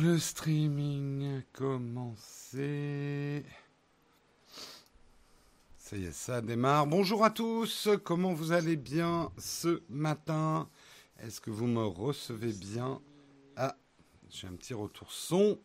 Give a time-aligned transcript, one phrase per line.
[0.00, 3.44] le streaming commencer.
[5.76, 6.86] Ça y est, ça démarre.
[6.86, 10.68] Bonjour à tous, comment vous allez bien ce matin?
[11.18, 13.00] Est-ce que vous me recevez bien?
[13.56, 13.76] Ah,
[14.30, 15.58] j'ai un petit retour son.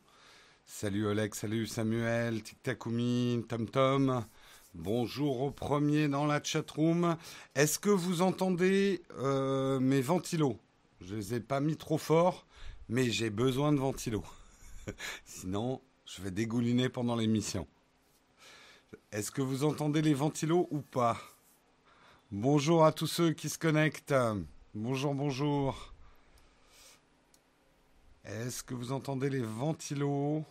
[0.66, 4.26] Salut Oleg, salut Samuel, Tic Takumi, Tom Tom.
[4.74, 7.16] Bonjour au premier dans la chatroom.
[7.54, 10.60] Est-ce que vous entendez euh, mes ventilos?
[11.00, 12.46] Je les ai pas mis trop fort,
[12.90, 14.26] mais j'ai besoin de ventilos.
[15.26, 17.68] Sinon, je vais dégouliner pendant l'émission.
[19.12, 21.18] Est-ce que vous entendez les ventilos ou pas?
[22.32, 24.16] Bonjour à tous ceux qui se connectent.
[24.74, 25.94] Bonjour, bonjour.
[28.24, 30.44] Est-ce que vous entendez les ventilos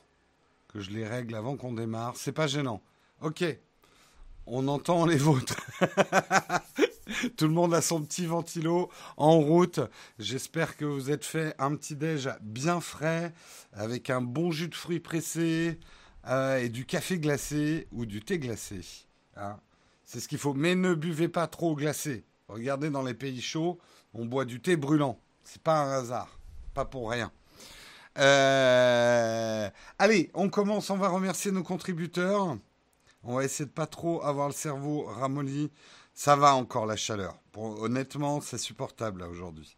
[0.69, 2.17] Que je les règle avant qu'on démarre?
[2.17, 2.81] C'est pas gênant.
[3.21, 3.45] Ok.
[4.47, 5.61] On entend les vôtres.
[7.37, 9.81] Tout le monde a son petit ventilo en route.
[10.19, 13.33] J'espère que vous êtes fait un petit déj bien frais
[13.73, 15.79] avec un bon jus de fruits pressés
[16.27, 18.81] euh, et du café glacé ou du thé glacé.
[19.37, 19.57] Hein.
[20.05, 20.55] C'est ce qu'il faut.
[20.55, 22.25] Mais ne buvez pas trop glacé.
[22.49, 23.79] Regardez dans les pays chauds,
[24.13, 25.19] on boit du thé brûlant.
[25.45, 26.39] C'est pas un hasard.
[26.73, 27.31] Pas pour rien.
[28.19, 30.91] Euh, allez, on commence.
[30.91, 32.57] On va remercier nos contributeurs.
[33.23, 35.71] On va essayer de pas trop avoir le cerveau ramolli.
[36.15, 37.37] Ça va encore la chaleur.
[37.57, 39.77] honnêtement, c'est supportable aujourd'hui.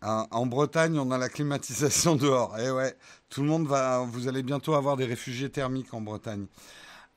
[0.00, 2.56] En Bretagne, on a la climatisation dehors.
[2.58, 2.96] Eh ouais,
[3.28, 3.98] tout le monde va.
[4.00, 6.46] Vous allez bientôt avoir des réfugiés thermiques en Bretagne.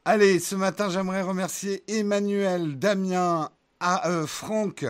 [0.03, 3.51] Allez, ce matin, j'aimerais remercier Emmanuel, Damien,
[3.83, 4.85] euh, Franck,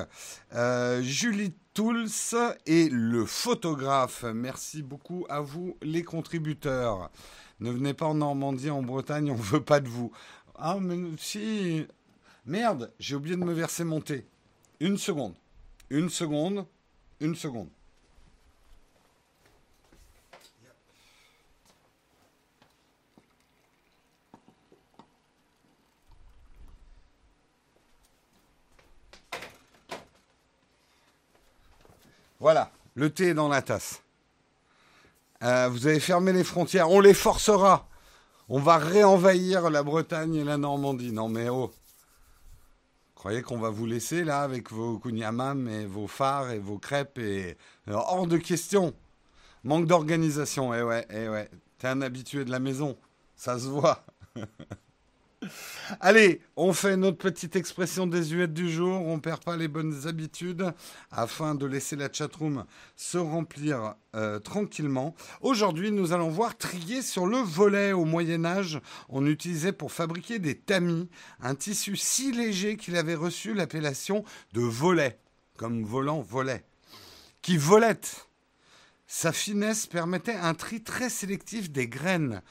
[0.56, 2.08] euh, Julie Tools
[2.66, 4.24] et le photographe.
[4.24, 7.12] Merci beaucoup à vous, les contributeurs.
[7.62, 10.12] Ne venez pas en Normandie, en Bretagne, on ne veut pas de vous.
[10.56, 11.86] Ah, mais si.
[12.46, 14.26] Merde, j'ai oublié de me verser mon thé.
[14.80, 15.36] Une seconde.
[15.92, 16.66] Une seconde.
[17.20, 17.70] Une seconde.
[32.40, 34.02] Voilà, le thé est dans la tasse.
[35.44, 37.88] Euh, vous avez fermé les frontières, on les forcera.
[38.50, 41.12] On va réenvahir la Bretagne et la Normandie.
[41.12, 41.72] Non mais oh.
[43.16, 47.20] Croyez qu'on va vous laisser là avec vos kunyamam et vos phares et vos crêpes
[47.20, 47.58] et
[47.88, 48.94] euh, hors de question.
[49.64, 50.74] Manque d'organisation.
[50.74, 51.50] Eh ouais, eh ouais.
[51.78, 52.98] T'es un habitué de la maison.
[53.36, 54.04] Ça se voit.
[56.00, 59.02] Allez, on fait notre petite expression désuète du jour.
[59.08, 60.72] On perd pas les bonnes habitudes
[61.10, 62.66] afin de laisser la chatroom
[62.96, 65.16] se remplir euh, tranquillement.
[65.42, 67.92] Aujourd'hui, nous allons voir trier sur le volet.
[67.92, 71.10] Au Moyen Âge, on utilisait pour fabriquer des tamis
[71.42, 75.20] un tissu si léger qu'il avait reçu l'appellation de volet,
[75.58, 76.64] comme volant volet,
[77.42, 78.28] qui volette.
[79.08, 82.42] Sa finesse permettait un tri très sélectif des graines.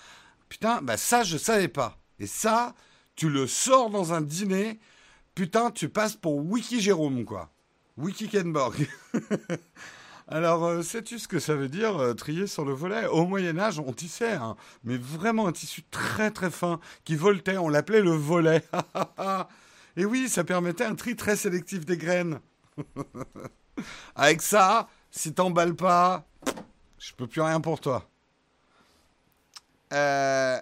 [0.49, 2.01] Putain, bah ça, je savais pas.
[2.21, 2.75] Et ça,
[3.17, 4.79] tu le sors dans un dîner,
[5.35, 7.51] putain, tu passes pour Wiki Jérôme, quoi.
[7.97, 8.87] Wiki Kenborg.
[10.29, 13.81] Alors, euh, sais-tu ce que ça veut dire, euh, trier sur le volet Au Moyen-Âge,
[13.81, 14.55] on tissait, hein,
[14.85, 18.63] mais vraiment un tissu très très fin qui voltait, on l'appelait le volet.
[19.97, 22.39] Et oui, ça permettait un tri très sélectif des graines.
[24.15, 26.25] Avec ça, si t'emballes pas,
[26.99, 28.09] je peux plus rien pour toi.
[29.93, 30.61] Euh...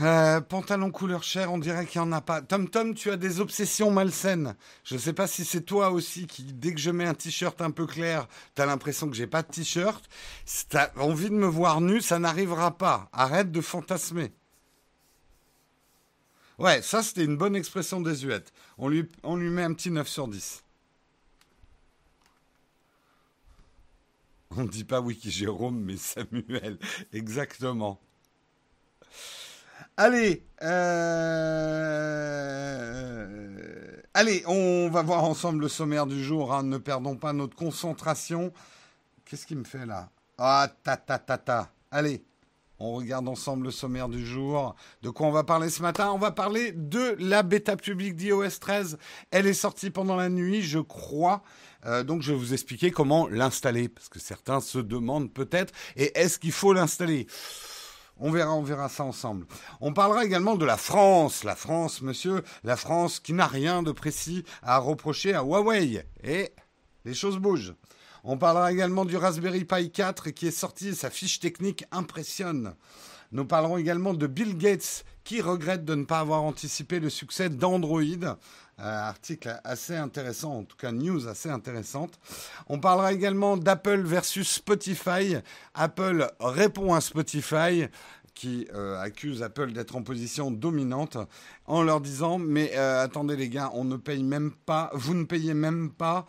[0.00, 2.40] Euh, pantalon couleur chair, on dirait qu'il n'y en a pas.
[2.40, 4.54] Tom Tom, tu as des obsessions malsaines.
[4.84, 7.60] Je ne sais pas si c'est toi aussi qui, dès que je mets un t-shirt
[7.60, 10.08] un peu clair, tu as l'impression que j'ai pas de t-shirt.
[10.44, 13.08] Si tu as envie de me voir nu, ça n'arrivera pas.
[13.12, 14.32] Arrête de fantasmer.
[16.58, 18.52] Ouais, ça c'était une bonne expression désuète.
[18.78, 20.62] On lui, on lui met un petit 9 sur 10.
[24.50, 26.78] On ne dit pas Wiki Jérôme, mais Samuel.
[27.12, 28.00] Exactement.
[30.00, 30.76] Allez, euh,
[34.14, 36.54] allez, on va voir ensemble le sommaire du jour.
[36.54, 36.62] Hein.
[36.62, 38.52] Ne perdons pas notre concentration.
[39.24, 40.10] Qu'est-ce qui me fait là?
[40.38, 41.72] Ah, ta ta ta ta.
[41.90, 42.22] Allez,
[42.78, 44.76] on regarde ensemble le sommaire du jour.
[45.02, 46.12] De quoi on va parler ce matin?
[46.12, 48.98] On va parler de la bêta publique d'iOS 13.
[49.32, 51.42] Elle est sortie pendant la nuit, je crois.
[51.86, 56.16] Euh, donc je vais vous expliquer comment l'installer, parce que certains se demandent peut-être, et
[56.16, 57.26] est-ce qu'il faut l'installer?
[58.20, 59.46] On verra, on verra ça ensemble.
[59.80, 61.44] On parlera également de la France.
[61.44, 66.04] La France, monsieur, la France qui n'a rien de précis à reprocher à Huawei.
[66.24, 66.50] Et
[67.04, 67.74] les choses bougent.
[68.24, 72.74] On parlera également du Raspberry Pi 4 qui est sorti, sa fiche technique impressionne.
[73.30, 77.50] Nous parlerons également de Bill Gates qui regrette de ne pas avoir anticipé le succès
[77.50, 78.00] d'Android.
[78.80, 82.20] Euh, article assez intéressant, en tout cas news assez intéressante.
[82.68, 85.38] On parlera également d'Apple versus Spotify.
[85.74, 87.86] Apple répond à Spotify
[88.34, 91.16] qui euh, accuse Apple d'être en position dominante
[91.66, 95.24] en leur disant mais euh, attendez les gars on ne paye même pas vous ne
[95.24, 96.24] payez même pas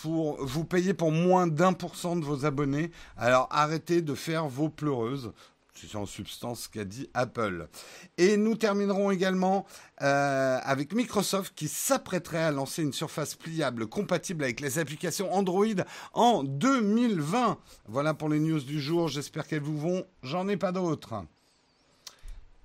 [0.00, 4.48] pour vous payez pour moins d'un pour cent de vos abonnés alors arrêtez de faire
[4.48, 5.34] vos pleureuses
[5.74, 7.68] c'est en substance ce qu'a dit Apple.
[8.16, 9.66] Et nous terminerons également
[10.02, 15.66] euh, avec Microsoft qui s'apprêterait à lancer une surface pliable compatible avec les applications Android
[16.12, 17.58] en 2020.
[17.86, 19.08] Voilà pour les news du jour.
[19.08, 20.06] J'espère qu'elles vous vont.
[20.22, 21.24] J'en ai pas d'autres.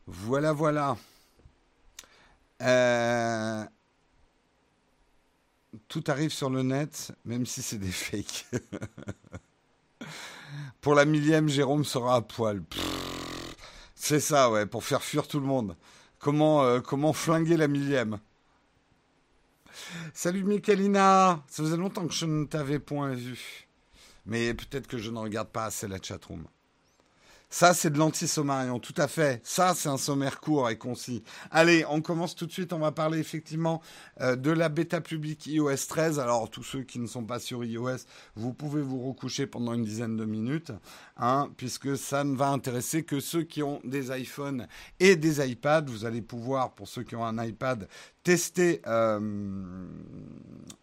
[0.07, 0.97] Voilà, voilà.
[2.61, 3.65] Euh,
[5.87, 8.45] tout arrive sur le net, même si c'est des fakes.
[10.81, 12.61] Pour la millième, Jérôme sera à poil.
[13.95, 15.75] C'est ça, ouais, pour faire fuir tout le monde.
[16.19, 18.19] Comment, euh, comment flinguer la millième?
[20.13, 23.67] Salut Michalina Ça faisait longtemps que je ne t'avais point vu.
[24.25, 26.45] Mais peut-être que je ne regarde pas assez la chatroom.
[27.51, 29.41] Ça, c'est de l'anti-sommarion, tout à fait.
[29.43, 31.23] Ça, c'est un sommaire court et concis.
[31.49, 32.73] Allez, on commence tout de suite.
[32.73, 33.81] On va parler effectivement
[34.21, 36.19] euh, de la bêta publique iOS 13.
[36.19, 38.05] Alors, tous ceux qui ne sont pas sur iOS,
[38.35, 40.71] vous pouvez vous recoucher pendant une dizaine de minutes,
[41.17, 44.67] hein, puisque ça ne va intéresser que ceux qui ont des iPhones
[44.99, 45.85] et des iPads.
[45.87, 47.87] Vous allez pouvoir, pour ceux qui ont un iPad,
[48.21, 49.87] tester euh,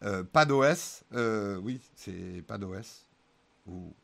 [0.03, 1.05] euh, PadOS.
[1.63, 3.07] Oui, c'est PadOS.
[3.69, 3.95] Ou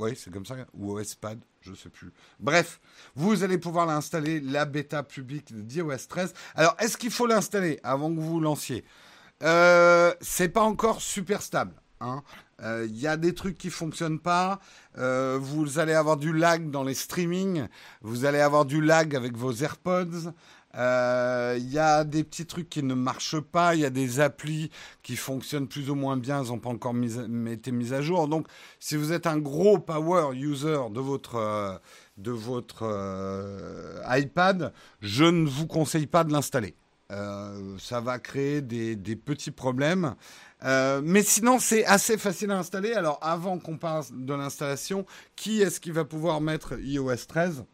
[0.00, 0.56] oui, c'est comme ça.
[0.74, 2.12] Ou OSPad, je ne sais plus.
[2.38, 2.80] Bref,
[3.14, 6.32] vous allez pouvoir l'installer, la bêta publique d'iOS 13.
[6.54, 8.84] Alors, est-ce qu'il faut l'installer avant que vous lanciez?
[9.42, 11.74] Euh, C'est pas encore super stable.
[12.02, 12.22] Il hein.
[12.62, 14.58] euh, y a des trucs qui fonctionnent pas.
[14.96, 17.66] Euh, vous allez avoir du lag dans les streamings.
[18.00, 20.32] Vous allez avoir du lag avec vos AirPods.
[20.72, 24.20] Il euh, y a des petits trucs qui ne marchent pas, il y a des
[24.20, 24.70] applis
[25.02, 26.94] qui fonctionnent plus ou moins bien, elles n'ont pas encore
[27.48, 28.28] été mises à jour.
[28.28, 28.46] Donc,
[28.78, 31.76] si vous êtes un gros power user de votre, euh,
[32.82, 36.76] euh, iPad, je ne vous conseille pas de l'installer.
[37.08, 40.14] ça va créer des, des petits problèmes.
[40.62, 42.92] mais sinon, c'est assez facile à installer.
[42.92, 47.64] Alors, avant qu'on parle de l'installation, qui est-ce qui va pouvoir mettre iOS 13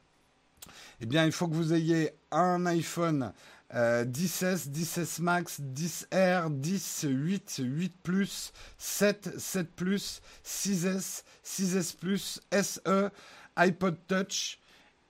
[1.01, 3.33] eh bien, il faut que vous ayez un iPhone
[3.73, 13.11] 10S, 10S Max, 10R, 10, 8, 8 Plus, 7, 7 Plus, 6S, 6S Plus, SE,
[13.57, 14.59] iPod Touch.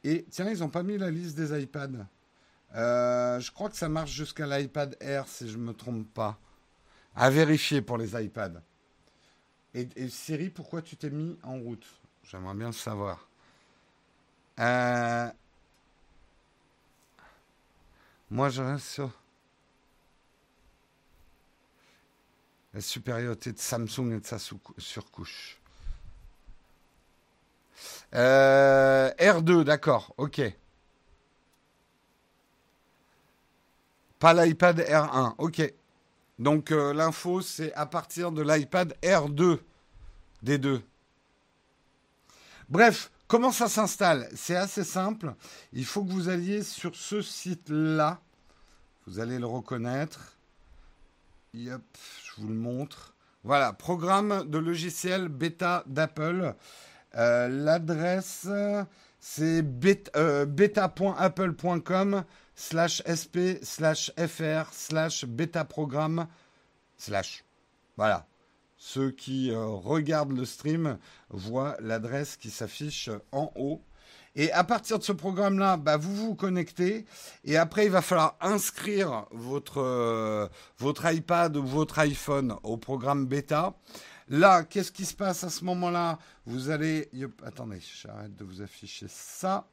[0.03, 2.07] Et tiens, ils n'ont pas mis la liste des iPads.
[2.75, 6.39] Euh, je crois que ça marche jusqu'à l'iPad Air, si je ne me trompe pas.
[7.15, 8.63] À vérifier pour les iPads.
[9.75, 11.87] Et, et Siri, pourquoi tu t'es mis en route?
[12.25, 13.29] J'aimerais bien le savoir.
[14.59, 15.29] Euh,
[18.31, 19.11] moi, je reste sur
[22.75, 24.39] la supériorité de Samsung et de sa
[24.79, 25.61] surcouche.
[28.15, 30.43] Euh, R2, d'accord, ok.
[34.19, 35.75] Pas l'iPad R1, ok.
[36.39, 39.61] Donc euh, l'info, c'est à partir de l'iPad R2
[40.43, 40.83] des deux.
[42.69, 44.29] Bref, Comment ça s'installe?
[44.37, 45.35] C'est assez simple.
[45.73, 48.21] Il faut que vous alliez sur ce site-là.
[49.07, 50.37] Vous allez le reconnaître.
[51.55, 51.81] Yep,
[52.25, 53.15] je vous le montre.
[53.45, 56.55] Voilà, programme de logiciel bêta d'Apple.
[57.15, 58.49] Euh, l'adresse,
[59.21, 59.65] c'est
[60.17, 62.25] euh, beta.apple.com
[62.57, 66.27] slash sp slash fr slash bêta programme
[66.97, 67.45] slash.
[67.97, 68.27] Voilà.
[68.77, 70.99] Ceux qui euh, regardent le stream
[71.31, 73.81] voient l'adresse qui s'affiche en haut.
[74.37, 77.07] Et à partir de ce programme-là, bah, vous vous connectez.
[77.43, 80.47] Et après, il va falloir inscrire votre, euh,
[80.79, 83.75] votre iPad ou votre iPhone au programme bêta.
[84.29, 86.19] Là, qu'est-ce qui se passe à ce moment-là?
[86.45, 87.09] Vous allez...
[87.45, 89.67] attendez, j'arrête de vous afficher ça.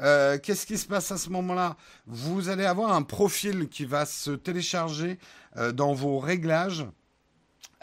[0.00, 1.76] Euh, qu'est-ce qui se passe à ce moment-là?
[2.06, 5.20] Vous allez avoir un profil qui va se télécharger
[5.56, 6.84] euh, dans vos réglages.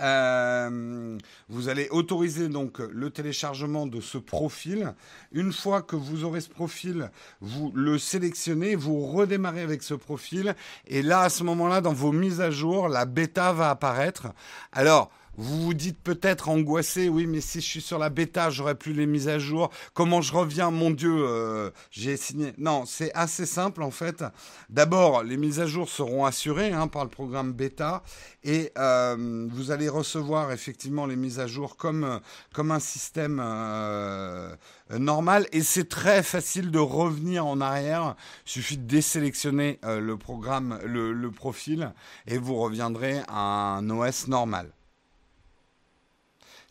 [0.01, 1.17] Euh,
[1.49, 4.93] vous allez autoriser donc le téléchargement de ce profil.
[5.31, 10.55] Une fois que vous aurez ce profil, vous le sélectionnez, vous redémarrez avec ce profil.
[10.87, 14.27] Et là, à ce moment-là, dans vos mises à jour, la bêta va apparaître.
[14.71, 18.75] Alors, vous vous dites peut-être angoissé, oui, mais si je suis sur la bêta, j'aurai
[18.75, 19.71] plus les mises à jour.
[19.93, 20.71] Comment je reviens?
[20.71, 22.53] Mon Dieu, euh, j'ai signé.
[22.57, 24.25] Non, c'est assez simple en fait.
[24.69, 28.03] D'abord, les mises à jour seront assurées hein, par le programme bêta
[28.43, 32.19] et euh, vous allez recevoir effectivement les mises à jour comme,
[32.53, 34.53] comme un système euh,
[34.99, 35.47] normal.
[35.53, 38.15] Et c'est très facile de revenir en arrière.
[38.45, 41.93] Il suffit de désélectionner le programme, le, le profil
[42.27, 44.71] et vous reviendrez à un OS normal.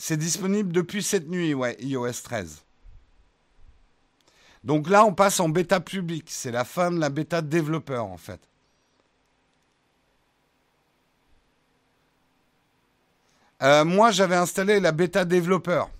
[0.02, 2.62] C'est disponible depuis cette nuit, ouais, iOS 13.
[4.64, 6.24] Donc là, on passe en bêta public.
[6.30, 8.40] C'est la fin de la bêta développeur, en fait.
[13.60, 15.90] Euh, moi, j'avais installé la bêta développeur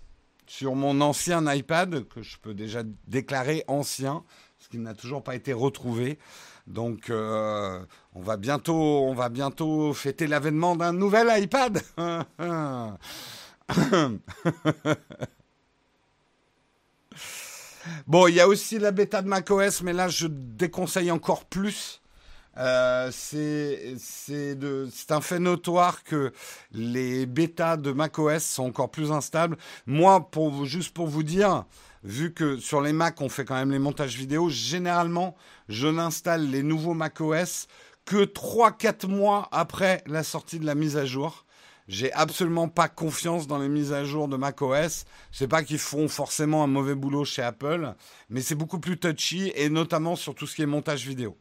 [0.46, 4.24] sur mon ancien iPad, que je peux déjà déclarer ancien,
[4.56, 6.18] parce qu'il n'a toujours pas été retrouvé.
[6.66, 11.82] Donc, euh, on va bientôt fêter l'avènement d'un nouvel iPad.
[18.06, 22.00] bon, il y a aussi la bêta de macOS, mais là, je déconseille encore plus.
[22.56, 23.94] Euh, c'est
[25.10, 26.32] un fait notoire que
[26.72, 29.56] les bêtas de macOS sont encore plus instables.
[29.86, 30.28] Moi,
[30.64, 31.64] juste pour vous dire,
[32.02, 35.36] vu que sur les Mac, on fait quand même les montages vidéo, généralement,
[35.68, 37.68] je n'installe les nouveaux macOS
[38.04, 41.44] que 3-4 mois après la sortie de la mise à jour.
[41.90, 45.06] J'ai absolument pas confiance dans les mises à jour de macOS.
[45.32, 47.94] sais pas qu'ils font forcément un mauvais boulot chez Apple,
[48.28, 51.36] mais c'est beaucoup plus touchy et notamment sur tout ce qui est montage vidéo.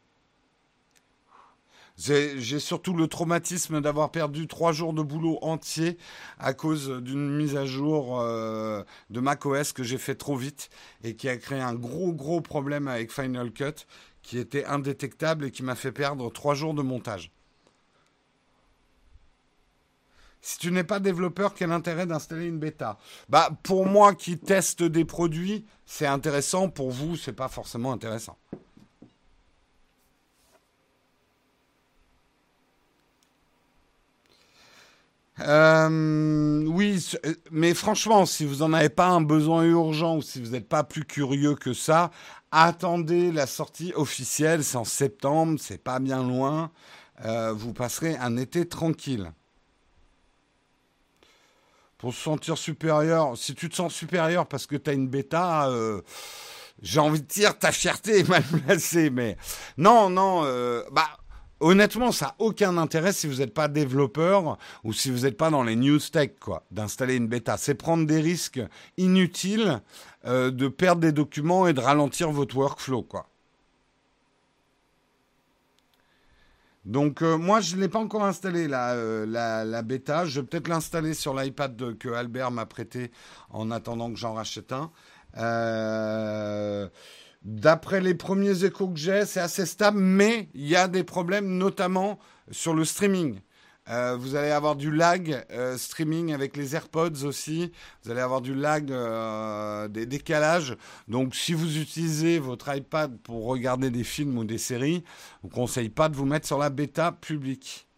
[1.96, 5.98] J'ai surtout le traumatisme d'avoir perdu trois jours de boulot entier
[6.40, 10.68] à cause d'une mise à jour euh, de macOS que j'ai fait trop vite
[11.04, 13.86] et qui a créé un gros gros problème avec Final Cut
[14.22, 17.30] qui était indétectable et qui m'a fait perdre trois jours de montage.
[20.42, 22.98] Si tu n'es pas développeur, quel intérêt d'installer une bêta?
[23.28, 26.68] Bah pour moi qui teste des produits, c'est intéressant.
[26.68, 28.36] Pour vous, c'est pas forcément intéressant.
[35.40, 37.06] Euh, oui,
[37.50, 40.84] mais franchement, si vous n'en avez pas un besoin urgent ou si vous n'êtes pas
[40.84, 42.10] plus curieux que ça,
[42.50, 44.64] attendez la sortie officielle.
[44.64, 46.70] C'est en septembre, c'est pas bien loin.
[47.24, 49.32] Euh, vous passerez un été tranquille
[52.00, 53.36] pour se sentir supérieur.
[53.36, 56.00] Si tu te sens supérieur parce que tu as une bêta, euh,
[56.82, 59.10] j'ai envie de dire ta fierté est mal placée.
[59.10, 59.36] Mais
[59.76, 61.08] non, non, euh, bah.
[61.62, 65.50] Honnêtement, ça n'a aucun intérêt si vous n'êtes pas développeur ou si vous n'êtes pas
[65.50, 67.58] dans les news tech, quoi, d'installer une bêta.
[67.58, 68.62] C'est prendre des risques
[68.96, 69.82] inutiles
[70.24, 73.26] euh, de perdre des documents et de ralentir votre workflow, quoi.
[76.84, 80.24] Donc euh, moi, je ne l'ai pas encore installé euh, la, la, bêta.
[80.24, 83.10] Je vais peut-être l'installer sur l'iPad que Albert m'a prêté
[83.50, 84.90] en attendant que j'en rachète un.
[85.36, 86.88] Euh,
[87.42, 91.58] d'après les premiers échos que j'ai, c'est assez stable, mais il y a des problèmes,
[91.58, 92.18] notamment
[92.50, 93.40] sur le streaming.
[93.90, 97.72] Euh, vous allez avoir du lag euh, streaming avec les AirPods aussi.
[98.04, 100.76] Vous allez avoir du lag, euh, des décalages.
[101.08, 105.02] Donc, si vous utilisez votre iPad pour regarder des films ou des séries,
[105.42, 107.88] je vous conseille pas de vous mettre sur la bêta publique.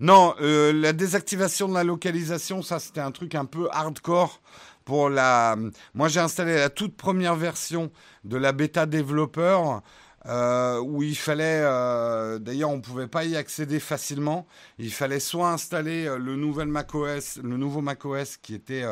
[0.00, 4.40] Non, la désactivation de la localisation, ça c'était un truc un peu hardcore
[4.84, 5.56] pour la.
[5.94, 7.92] Moi, j'ai installé la toute première version
[8.24, 9.82] de la bêta développeur.
[10.26, 14.46] Euh, où il fallait, euh, d'ailleurs on ne pouvait pas y accéder facilement,
[14.78, 18.84] il fallait soit installer euh, le, nouvel macOS, le nouveau macOS qui était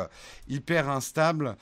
[0.48, 1.56] hyper instable,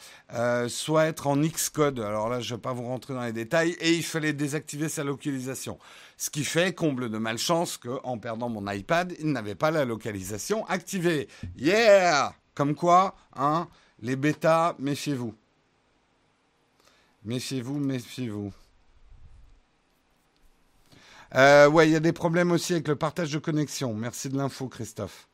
[0.69, 3.77] soit être en Xcode, alors là je ne vais pas vous rentrer dans les détails,
[3.81, 5.79] et il fallait désactiver sa localisation.
[6.17, 10.67] Ce qui fait, comble de malchance, qu'en perdant mon iPad, il n'avait pas la localisation
[10.67, 11.29] activée.
[11.57, 13.69] Yeah Comme quoi, hein,
[14.01, 15.35] les bêtas, méfiez-vous.
[17.25, 18.53] Méfiez-vous, méfiez-vous.
[21.35, 23.95] Euh, ouais, il y a des problèmes aussi avec le partage de connexion.
[23.95, 25.29] Merci de l'info, Christophe.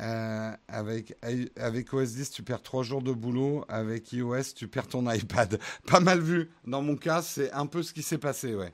[0.00, 1.14] Euh, avec,
[1.56, 3.64] avec OS 10, tu perds 3 jours de boulot.
[3.68, 5.58] Avec iOS, tu perds ton iPad.
[5.86, 6.50] Pas mal vu.
[6.66, 8.72] Dans mon cas, c'est un peu ce qui s'est passé, ouais.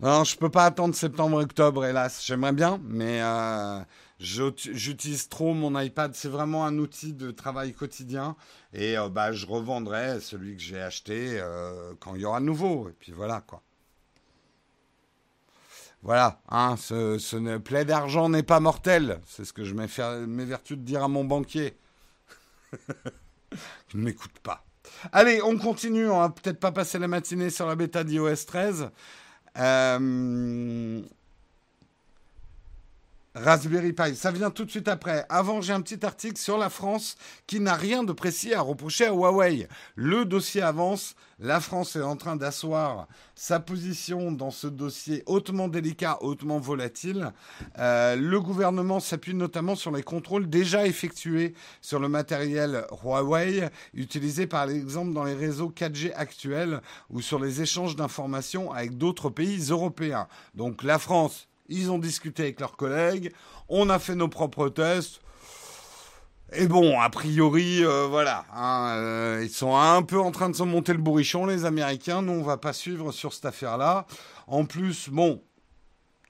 [0.00, 2.22] Non, je peux pas attendre septembre-octobre, hélas.
[2.24, 3.80] J'aimerais bien, mais euh,
[4.24, 6.14] J'utilise trop mon iPad.
[6.14, 8.36] C'est vraiment un outil de travail quotidien.
[8.72, 12.88] Et euh, bah, je revendrai celui que j'ai acheté euh, quand il y aura nouveau.
[12.88, 13.62] Et puis voilà, quoi.
[16.02, 19.20] Voilà, hein, ce, plaid d'argent n'est pas mortel.
[19.26, 21.78] C'est ce que je m'évertue de dire à mon banquier.
[23.94, 24.66] Il ne m'écoute pas.
[25.12, 26.08] Allez, on continue.
[26.08, 28.90] On va peut-être pas passer la matinée sur la bêta d'iOS 13.
[29.56, 31.02] Euh,
[33.34, 35.26] Raspberry Pi, ça vient tout de suite après.
[35.28, 37.16] Avant, j'ai un petit article sur la France
[37.48, 39.66] qui n'a rien de précis à reprocher à Huawei.
[39.96, 41.16] Le dossier avance.
[41.40, 47.32] La France est en train d'asseoir sa position dans ce dossier hautement délicat, hautement volatile.
[47.80, 54.46] Euh, le gouvernement s'appuie notamment sur les contrôles déjà effectués sur le matériel Huawei, utilisé
[54.46, 59.70] par exemple dans les réseaux 4G actuels ou sur les échanges d'informations avec d'autres pays
[59.70, 60.28] européens.
[60.54, 63.32] Donc la France ils ont discuté avec leurs collègues,
[63.68, 65.20] on a fait nos propres tests.
[66.52, 70.54] Et bon, a priori, euh, voilà, hein, euh, ils sont un peu en train de
[70.54, 72.22] se monter le bourrichon, les Américains.
[72.22, 74.06] Nous, on va pas suivre sur cette affaire-là.
[74.46, 75.42] En plus, bon,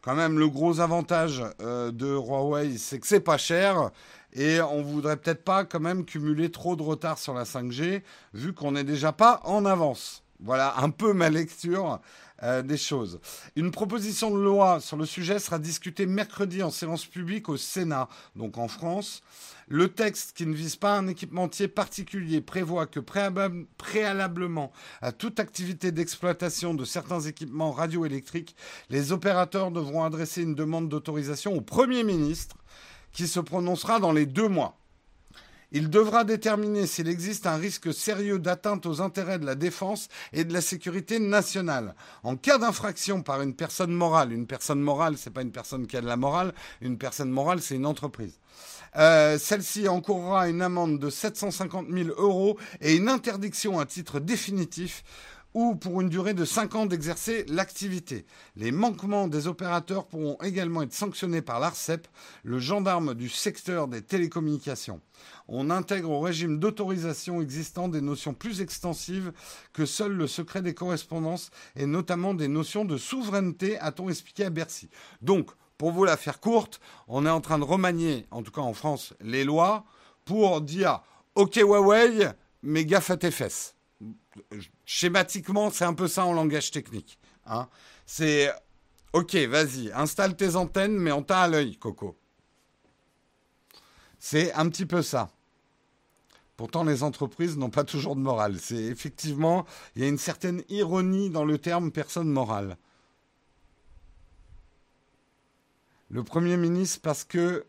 [0.03, 3.91] quand même, le gros avantage euh, de Huawei, c'est que c'est pas cher.
[4.33, 8.53] Et on voudrait peut-être pas quand même cumuler trop de retard sur la 5G, vu
[8.53, 10.24] qu'on n'est déjà pas en avance.
[10.41, 12.00] Voilà un peu ma lecture
[12.43, 13.21] euh, des choses.
[13.57, 18.09] Une proposition de loi sur le sujet sera discutée mercredi en séance publique au Sénat,
[18.35, 19.23] donc en France.
[19.69, 25.91] Le texte, qui ne vise pas un équipementier particulier, prévoit que préalablement à toute activité
[25.91, 28.57] d'exploitation de certains équipements radioélectriques,
[28.91, 32.57] les opérateurs devront adresser une demande d'autorisation au Premier ministre,
[33.12, 34.76] qui se prononcera dans les deux mois.
[35.76, 40.45] Il devra déterminer s'il existe un risque sérieux d'atteinte aux intérêts de la défense et
[40.45, 41.97] de la sécurité nationale.
[42.23, 45.97] En cas d'infraction par une personne morale, une personne morale, c'est pas une personne qui
[45.97, 48.38] a de la morale, une personne morale, c'est une entreprise.
[48.97, 55.02] Euh, celle-ci encourra une amende de 750 000 euros et une interdiction à titre définitif
[55.55, 58.27] ou pour une durée de 5 ans d'exercer l'activité.
[58.57, 62.09] Les manquements des opérateurs pourront également être sanctionnés par l'ARCEP,
[62.43, 65.01] le gendarme du secteur des télécommunications.
[65.47, 69.33] On intègre au régime d'autorisation existant des notions plus extensives
[69.73, 74.51] que seul le secret des correspondances et notamment des notions de souveraineté, a-t-on expliqué à
[74.51, 74.91] Bercy.
[75.23, 78.61] Donc, pour vous la faire courte, on est en train de remanier, en tout cas
[78.61, 79.85] en France, les lois
[80.25, 81.03] pour dire
[81.35, 82.29] OK Huawei,
[82.63, 83.75] mais gaffe à tes fesses
[84.85, 87.19] schématiquement, c'est un peu ça en langage technique.
[87.47, 87.69] Hein.
[88.07, 88.50] C'est
[89.12, 92.17] OK, vas-y, installe tes antennes, mais on t'a à l'œil, Coco.
[94.18, 95.31] C'est un petit peu ça.
[96.57, 98.59] Pourtant, les entreprises n'ont pas toujours de morale.
[98.61, 102.77] C'est effectivement, il y a une certaine ironie dans le terme personne morale.
[106.11, 107.66] Le Premier ministre, parce que,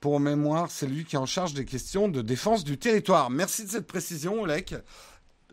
[0.00, 3.30] pour mémoire, c'est lui qui est en charge des questions de défense du territoire.
[3.30, 4.74] Merci de cette précision, Olek.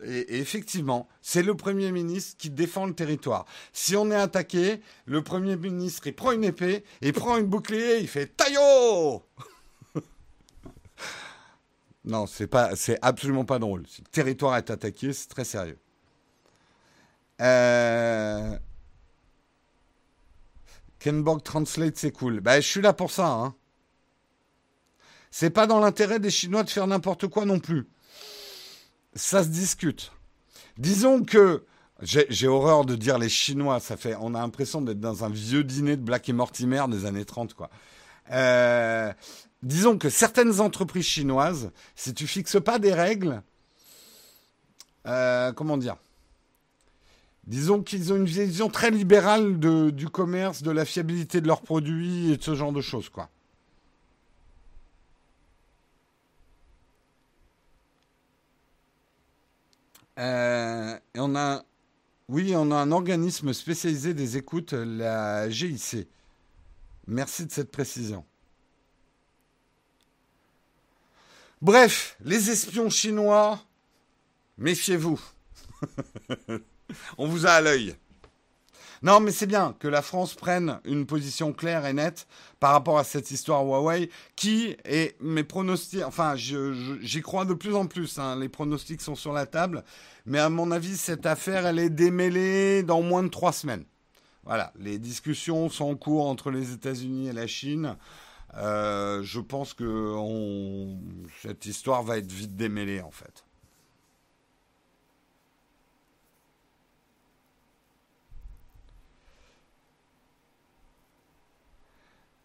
[0.04, 3.46] Et, effectivement, c'est le Premier ministre qui défend le territoire.
[3.72, 7.98] Si on est attaqué, le Premier ministre, il prend une épée, il prend une bouclier,
[8.00, 9.24] il fait taillot
[12.04, 13.86] Non, c'est pas, c'est absolument pas drôle.
[13.86, 15.78] Si le territoire est attaqué, c'est très sérieux.
[17.40, 18.56] Euh...
[20.98, 22.40] Kenborg Translate, c'est cool.
[22.40, 23.26] Ben, je suis là pour ça.
[23.28, 23.54] Hein.
[25.32, 27.88] C'est pas dans l'intérêt des Chinois de faire n'importe quoi non plus
[29.14, 30.12] ça se discute.
[30.78, 31.64] Disons que
[32.02, 35.62] j'ai horreur de dire les Chinois, ça fait, on a l'impression d'être dans un vieux
[35.62, 37.70] dîner de Black et Mortimer des années 30, quoi.
[38.30, 39.12] Euh,
[39.62, 43.42] disons que certaines entreprises chinoises, si tu fixes pas des règles,
[45.06, 45.96] euh, comment dire
[47.44, 52.32] Disons qu'ils ont une vision très libérale du commerce, de la fiabilité de leurs produits
[52.32, 53.28] et de ce genre de choses, quoi.
[60.22, 61.64] Euh, on a,
[62.28, 66.08] oui, on a un organisme spécialisé des écoutes, la GIC.
[67.08, 68.24] Merci de cette précision.
[71.60, 73.60] Bref, les espions chinois,
[74.58, 75.20] méfiez-vous.
[77.18, 77.96] on vous a à l'œil.
[79.02, 82.28] Non, mais c'est bien que la France prenne une position claire et nette
[82.60, 87.74] par rapport à cette histoire Huawei, qui est mes pronostics, enfin, j'y crois de plus
[87.74, 89.82] en plus, hein, les pronostics sont sur la table,
[90.24, 93.84] mais à mon avis, cette affaire, elle est démêlée dans moins de trois semaines.
[94.44, 97.96] Voilà, les discussions sont en cours entre les États-Unis et la Chine.
[98.54, 100.14] Euh, je pense que
[101.42, 103.44] cette histoire va être vite démêlée, en fait.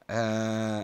[0.10, 0.84] Euh,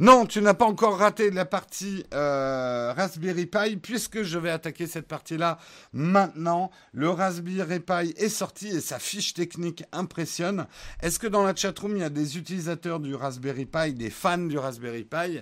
[0.00, 4.88] Non, tu n'as pas encore raté la partie euh, Raspberry Pi, puisque je vais attaquer
[4.88, 5.58] cette partie-là
[5.92, 6.72] maintenant.
[6.92, 10.66] Le Raspberry Pi est sorti et sa fiche technique impressionne.
[11.00, 14.38] Est-ce que dans la chatroom, il y a des utilisateurs du Raspberry Pi, des fans
[14.38, 15.40] du Raspberry Pi?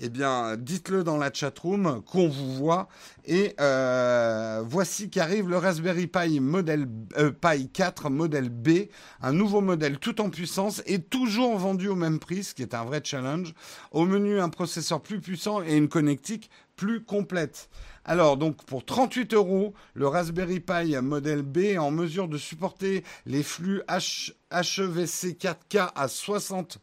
[0.00, 2.88] Eh bien, dites-le dans la chatroom, qu'on vous voit.
[3.24, 8.88] Et euh, voici qu'arrive le Raspberry Pi, modèle, euh, Pi 4 modèle B,
[9.20, 12.74] un nouveau modèle tout en puissance et toujours vendu au même prix, ce qui est
[12.74, 13.54] un vrai challenge.
[13.90, 17.68] Au menu, un processeur plus puissant et une connectique plus complète.
[18.04, 23.04] Alors, donc, pour 38 euros, le Raspberry Pi modèle B est en mesure de supporter
[23.26, 26.78] les flux HEVC 4K à 60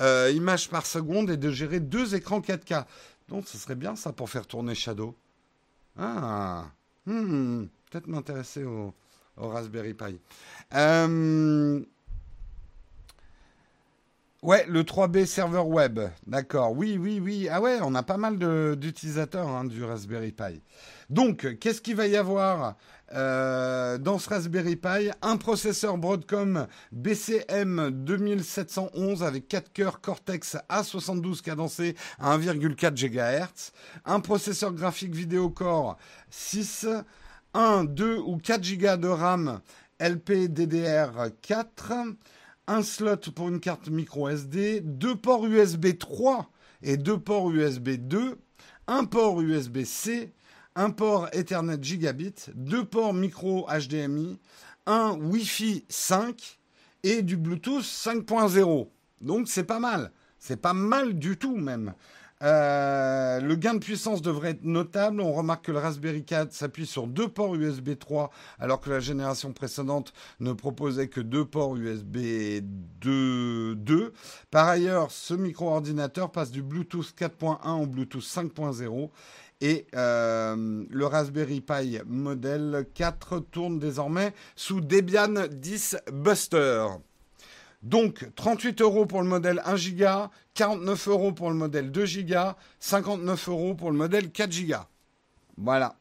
[0.00, 2.84] euh, images par seconde et de gérer deux écrans 4K.
[3.28, 5.16] Donc, ce serait bien ça pour faire tourner Shadow.
[5.96, 6.66] Ah,
[7.06, 8.92] hmm, peut-être m'intéresser au,
[9.36, 10.18] Raspberry Pi.
[10.74, 11.80] Euh,
[14.46, 15.98] Ouais, le 3B serveur web.
[16.24, 16.70] D'accord.
[16.70, 17.48] Oui, oui, oui.
[17.50, 18.38] Ah ouais, on a pas mal
[18.76, 20.62] d'utilisateurs hein, du Raspberry Pi.
[21.10, 22.76] Donc, qu'est-ce qu'il va y avoir
[23.12, 25.10] euh, dans ce Raspberry Pi?
[25.20, 33.72] Un processeur Broadcom BCM 2711 avec 4 cœurs Cortex A72 cadencé à 1,4 GHz.
[34.04, 35.96] Un processeur graphique vidéo Core
[36.30, 36.86] 6.
[37.52, 39.60] 1, 2 ou 4 Go de RAM
[39.98, 42.14] LPDDR4
[42.66, 46.50] un slot pour une carte micro SD, deux ports USB 3
[46.82, 48.38] et deux ports USB 2,
[48.88, 50.32] un port USB-C,
[50.74, 54.38] un port Ethernet gigabit, deux ports micro HDMI,
[54.86, 56.58] un Wi-Fi 5
[57.02, 58.88] et du Bluetooth 5.0.
[59.20, 60.12] Donc c'est pas mal.
[60.38, 61.94] C'est pas mal du tout même.
[62.42, 65.20] Euh, le gain de puissance devrait être notable.
[65.20, 69.00] On remarque que le Raspberry 4 s'appuie sur deux ports USB 3, alors que la
[69.00, 72.18] génération précédente ne proposait que deux ports USB
[73.00, 74.12] 2.
[74.50, 79.10] Par ailleurs, ce micro-ordinateur passe du Bluetooth 4.1 au Bluetooth 5.0.
[79.62, 86.88] Et euh, le Raspberry Pi modèle 4 tourne désormais sous Debian 10 Buster.
[87.86, 92.52] Donc 38 euros pour le modèle 1 Go, 49 euros pour le modèle 2 Go,
[92.80, 94.74] 59 euros pour le modèle 4 Go.
[95.56, 95.96] Voilà.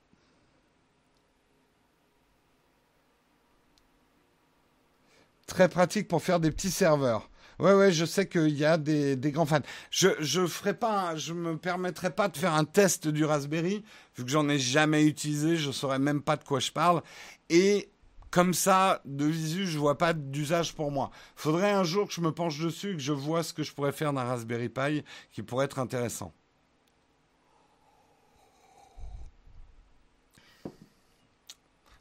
[5.45, 7.29] Très pratique pour faire des petits serveurs.
[7.59, 9.59] Ouais, ouais, je sais qu'il y a des, grands fans.
[9.91, 13.83] Je je ferai pas, je me permettrai pas de faire un test du Raspberry
[14.17, 17.03] vu que j'en ai jamais utilisé, je saurais même pas de quoi je parle.
[17.51, 17.91] Et
[18.35, 21.09] comme ça, de visu, je vois pas d'usage pour moi.
[21.37, 23.71] Faudrait un jour que je me penche dessus et que je vois ce que je
[23.71, 26.33] pourrais faire d'un Raspberry Pi qui pourrait être intéressant.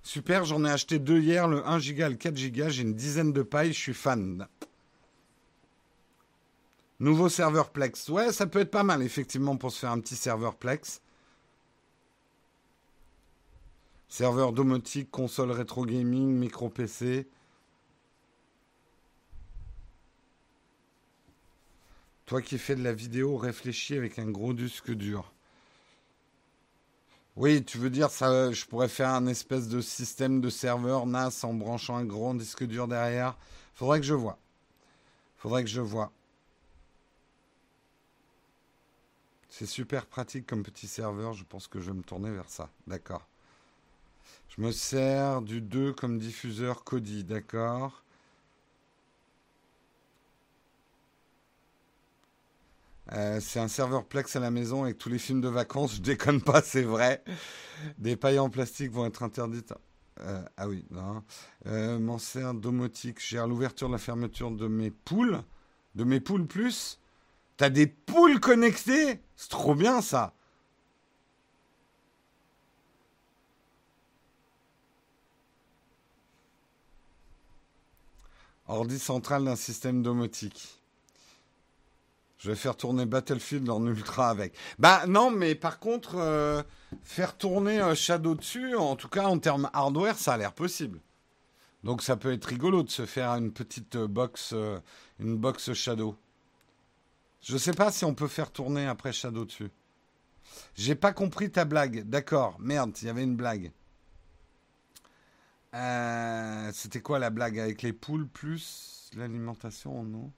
[0.03, 2.68] Super, j'en ai acheté deux hier, le 1 Go et le 4 Go.
[2.68, 4.49] J'ai une dizaine de pailles, je suis fan.
[6.99, 8.09] Nouveau serveur Plex.
[8.09, 11.01] Ouais, ça peut être pas mal, effectivement, pour se faire un petit serveur Plex.
[14.16, 17.27] Serveur domotique, console rétro gaming, micro PC.
[22.24, 25.33] Toi qui fais de la vidéo, réfléchis avec un gros disque dur.
[27.35, 31.40] Oui, tu veux dire ça je pourrais faire un espèce de système de serveur NAS
[31.42, 33.37] en branchant un grand disque dur derrière.
[33.74, 34.38] Faudrait que je vois.
[35.38, 36.12] Faudrait que je vois.
[39.48, 42.70] C'est super pratique comme petit serveur, je pense que je vais me tourner vers ça.
[42.87, 43.27] D'accord.
[44.57, 48.05] Je me sers du 2 comme diffuseur Kodi, d'accord?
[53.12, 55.97] Euh, c'est un serveur Plex à la maison avec tous les films de vacances.
[55.97, 57.25] Je déconne pas, c'est vrai.
[57.99, 59.75] Des pailles en plastique vont être interdites.
[60.21, 61.25] Euh, ah oui, non.
[61.67, 63.21] Euh, m'en sert domotique.
[63.21, 65.43] Gère l'ouverture, la fermeture de mes poules.
[65.97, 67.01] De mes poules plus.
[67.57, 69.21] T'as des poules connectées?
[69.35, 70.33] C'est trop bien ça.
[78.75, 80.81] Ordi central d'un système domotique.
[82.39, 84.53] Je vais faire tourner Battlefield en ultra avec.
[84.79, 86.63] Bah non, mais par contre, euh,
[87.03, 91.01] faire tourner un Shadow dessus, en tout cas en termes hardware, ça a l'air possible.
[91.85, 94.79] Donc ça peut être rigolo de se faire une petite box, euh,
[95.21, 96.17] une box Shadow.
[97.43, 99.71] Je sais pas si on peut faire tourner après Shadow dessus.
[100.75, 102.03] J'ai pas compris ta blague.
[102.09, 103.71] D'accord, merde, il y avait une blague.
[105.75, 107.59] Euh, c'était quoi la blague?
[107.59, 110.31] Avec les poules plus l'alimentation non?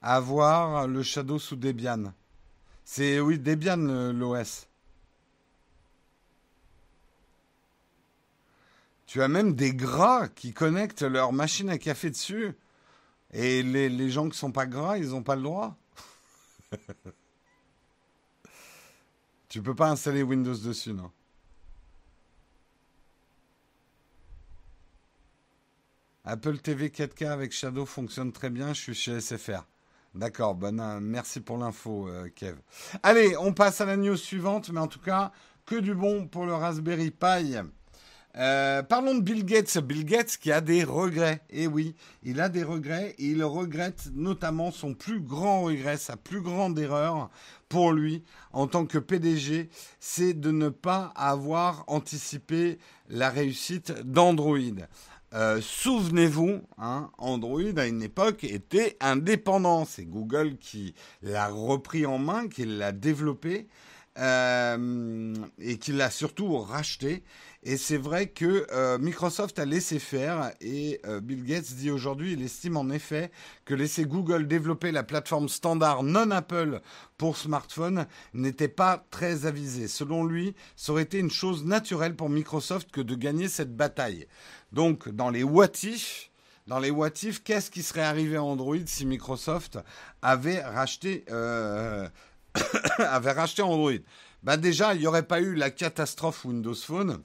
[0.00, 2.12] Avoir le Shadow sous Debian.
[2.84, 3.76] C'est oui Debian
[4.12, 4.68] l'OS.
[9.06, 12.54] Tu as même des gras qui connectent leur machine à café dessus.
[13.34, 15.76] Et les, les gens qui sont pas gras, ils n'ont pas le droit.
[19.48, 21.10] tu peux pas installer Windows dessus, non
[26.24, 29.66] Apple TV 4K avec Shadow fonctionne très bien, je suis chez SFR.
[30.14, 32.56] D'accord, bon, euh, merci pour l'info, euh, Kev.
[33.02, 35.32] Allez, on passe à la news suivante, mais en tout cas,
[35.66, 37.56] que du bon pour le Raspberry Pi.
[38.36, 39.78] Euh, parlons de Bill Gates.
[39.78, 41.42] Bill Gates qui a des regrets.
[41.50, 45.96] Et eh oui, il a des regrets et il regrette notamment son plus grand regret,
[45.96, 47.30] sa plus grande erreur
[47.68, 49.68] pour lui en tant que PDG,
[50.00, 54.58] c'est de ne pas avoir anticipé la réussite d'Android.
[55.32, 59.84] Euh, souvenez-vous, hein, Android à une époque était indépendant.
[59.84, 63.66] C'est Google qui l'a repris en main, qui l'a développé
[64.18, 67.24] euh, et qui l'a surtout racheté.
[67.66, 72.42] Et c'est vrai que euh, Microsoft a laissé faire et Bill Gates dit aujourd'hui, il
[72.42, 73.30] estime en effet
[73.64, 76.80] que laisser Google développer la plateforme standard non Apple
[77.16, 79.88] pour smartphone n'était pas très avisé.
[79.88, 84.26] Selon lui, ça aurait été une chose naturelle pour Microsoft que de gagner cette bataille.
[84.72, 86.30] Donc, dans les what if,
[86.66, 89.78] dans les what qu'est-ce qui serait arrivé à Android si Microsoft
[90.22, 92.08] avait racheté, euh,
[92.98, 93.92] avait racheté Android?
[94.42, 97.22] Ben Déjà, il n'y aurait pas eu la catastrophe Windows Phone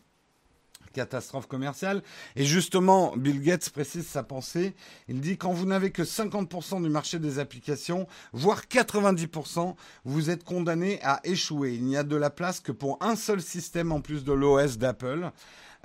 [0.91, 2.01] catastrophe commerciale.
[2.35, 4.75] Et justement, Bill Gates précise sa pensée.
[5.07, 9.75] Il dit quand vous n'avez que 50% du marché des applications, voire 90%,
[10.05, 11.73] vous êtes condamné à échouer.
[11.75, 14.77] Il n'y a de la place que pour un seul système en plus de l'OS
[14.77, 15.31] d'Apple.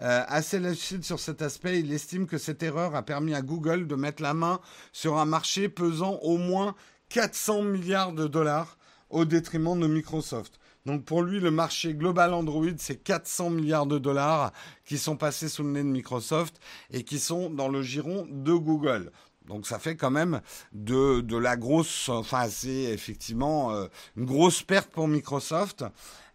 [0.02, 3.86] Euh, assez lucide sur cet aspect, il estime que cette erreur a permis à Google
[3.86, 4.60] de mettre la main
[4.92, 6.74] sur un marché pesant au moins
[7.10, 8.76] 400 milliards de dollars
[9.10, 10.58] au détriment de Microsoft.
[10.86, 14.52] Donc pour lui, le marché global Android, c'est 400 milliards de dollars
[14.84, 18.52] qui sont passés sous le nez de Microsoft et qui sont dans le giron de
[18.52, 19.10] Google.
[19.46, 20.42] Donc ça fait quand même
[20.72, 25.84] de, de la grosse, enfin c'est effectivement euh, une grosse perte pour Microsoft.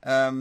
[0.08, 0.32] Euh,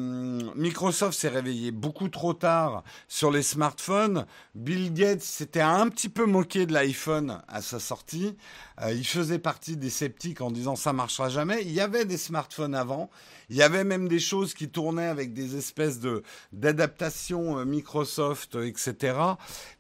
[0.55, 4.27] Microsoft s'est réveillé beaucoup trop tard sur les smartphones.
[4.55, 8.37] Bill Gates s'était un petit peu moqué de l'iPhone à sa sortie.
[8.83, 11.63] Euh, il faisait partie des sceptiques en disant ça marchera jamais.
[11.63, 13.11] Il y avait des smartphones avant.
[13.51, 18.57] Il y avait même des choses qui tournaient avec des espèces de d'adaptations euh, Microsoft,
[18.57, 19.17] etc.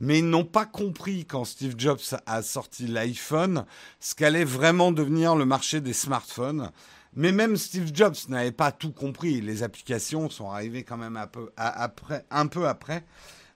[0.00, 3.64] Mais ils n'ont pas compris quand Steve Jobs a sorti l'iPhone
[4.00, 6.72] ce qu'allait vraiment devenir le marché des smartphones.
[7.18, 9.40] Mais même Steve Jobs n'avait pas tout compris.
[9.40, 12.24] Les applications sont arrivées quand même un peu après.
[12.31, 13.04] Un peu après.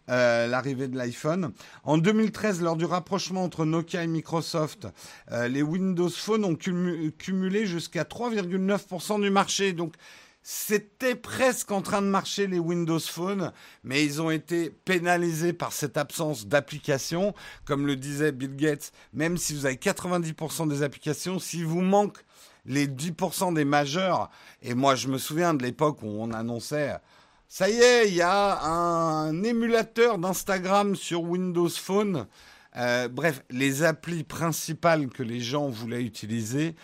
[0.09, 1.53] Euh, l'arrivée de l'iPhone.
[1.85, 4.88] En 2013, lors du rapprochement entre Nokia et Microsoft,
[5.31, 9.72] euh, les Windows Phone ont cumulé jusqu'à 3,9% du marché.
[9.72, 9.94] Donc,
[10.42, 13.53] c'était presque en train de marcher les Windows Phone,
[13.85, 17.33] mais ils ont été pénalisés par cette absence d'applications.
[17.64, 22.25] Comme le disait Bill Gates, même si vous avez 90% des applications, si vous manque
[22.64, 24.31] les 10% des majeurs,
[24.62, 26.94] et moi je me souviens de l'époque où on annonçait,
[27.48, 32.27] ça y est, il y a un émulateur d'Instagram sur Windows Phone.
[32.77, 36.75] Euh, bref, les applis principales que les gens voulaient utiliser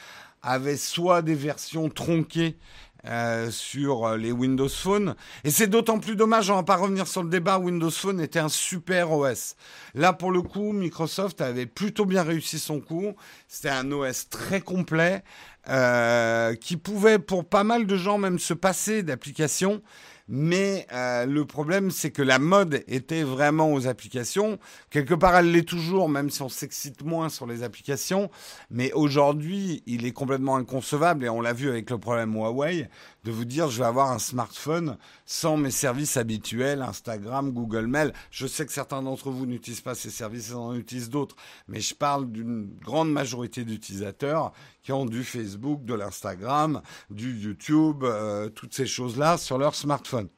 [0.43, 2.59] avaient soit des versions tronquées
[3.07, 5.14] euh, sur les Windows Phone.
[5.45, 8.38] Et c'est d'autant plus dommage, on va pas revenir sur le débat, Windows Phone était
[8.38, 9.55] un super OS.
[9.95, 13.14] Là, pour le coup, Microsoft avait plutôt bien réussi son coup.
[13.47, 15.23] C'était un OS très complet,
[15.69, 19.83] euh, qui pouvait pour pas mal de gens même se passer d'applications.
[20.29, 24.59] Mais euh, le problème, c'est que la mode était vraiment aux applications.
[24.91, 28.31] Quelque part, elle l'est toujours, même si on s'excite moins sur les applications.
[28.71, 32.89] Mais aujourd'hui, il est complètement inconcevable, et on l'a vu avec le problème Huawei,
[33.29, 38.14] de vous dire je vais avoir un smartphone sans mes services habituels, Instagram, Google Mail.
[38.31, 41.37] Je sais que certains d'entre vous n'utilisent pas ces services, ils en utilisent d'autres,
[41.69, 48.03] mais je parle d'une grande majorité d'utilisateurs qui ont du Facebook, de l'Instagram, du YouTube,
[48.03, 50.31] euh, toutes ces choses-là sur leur smartphone.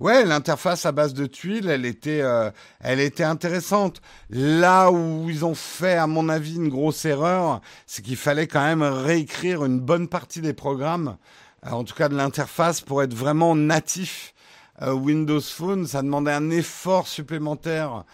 [0.00, 4.00] Ouais, l'interface à base de tuiles, elle était, euh, elle était intéressante.
[4.30, 8.62] Là où ils ont fait, à mon avis, une grosse erreur, c'est qu'il fallait quand
[8.62, 11.18] même réécrire une bonne partie des programmes,
[11.66, 14.32] euh, en tout cas de l'interface, pour être vraiment natif.
[14.80, 18.04] Euh, Windows Phone, ça demandait un effort supplémentaire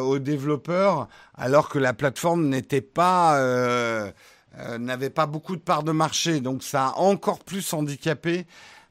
[0.00, 3.38] aux développeurs, alors que la plateforme n'était pas
[4.78, 8.46] n'avait pas beaucoup de parts de marché, donc ça a encore plus handicapé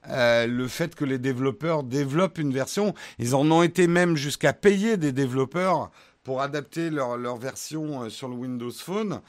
[0.09, 2.93] euh, le fait que les développeurs développent une version.
[3.19, 5.91] Ils en ont été même jusqu'à payer des développeurs
[6.23, 9.21] pour adapter leur, version euh, sur le Windows Phone.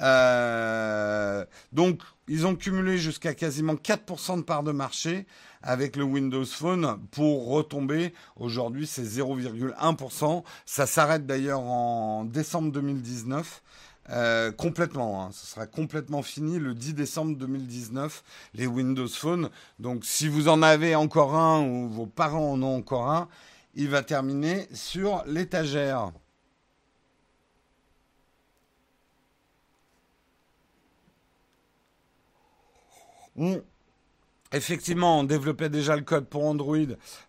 [0.00, 5.26] Euh, donc, ils ont cumulé jusqu'à quasiment 4% de part de marché
[5.62, 8.12] avec le Windows Phone pour retomber.
[8.36, 10.42] Aujourd'hui, c'est 0,1%.
[10.66, 13.62] Ça s'arrête d'ailleurs en décembre 2019.
[14.12, 15.30] Euh, complètement, hein.
[15.32, 18.22] ce sera complètement fini le 10 décembre 2019,
[18.54, 19.48] les Windows Phone.
[19.78, 23.28] Donc si vous en avez encore un ou vos parents en ont encore un,
[23.74, 26.12] il va terminer sur l'étagère.
[34.52, 36.76] Effectivement, on développait déjà le code pour Android,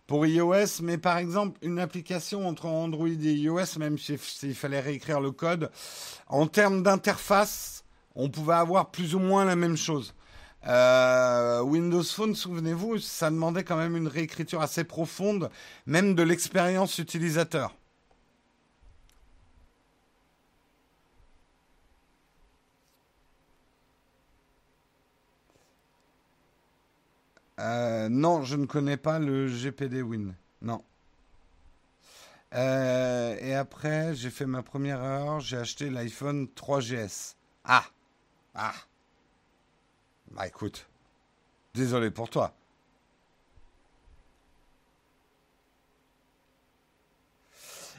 [0.06, 5.20] pour iOS, mais par exemple, une application entre Android et iOS, même s'il fallait réécrire
[5.20, 5.70] le code,
[6.28, 7.84] en termes d'interface,
[8.14, 10.14] on pouvait avoir plus ou moins la même chose.
[10.66, 15.50] Euh, Windows Phone, souvenez-vous, ça demandait quand même une réécriture assez profonde,
[15.86, 17.74] même de l'expérience utilisateur.
[27.60, 30.34] Euh, non, je ne connais pas le GPD Win.
[30.62, 30.82] Non.
[32.54, 35.40] Euh, et après, j'ai fait ma première erreur.
[35.40, 37.34] J'ai acheté l'iPhone 3GS.
[37.64, 37.84] Ah
[38.54, 38.74] Ah
[40.30, 40.86] Bah écoute,
[41.74, 42.54] désolé pour toi.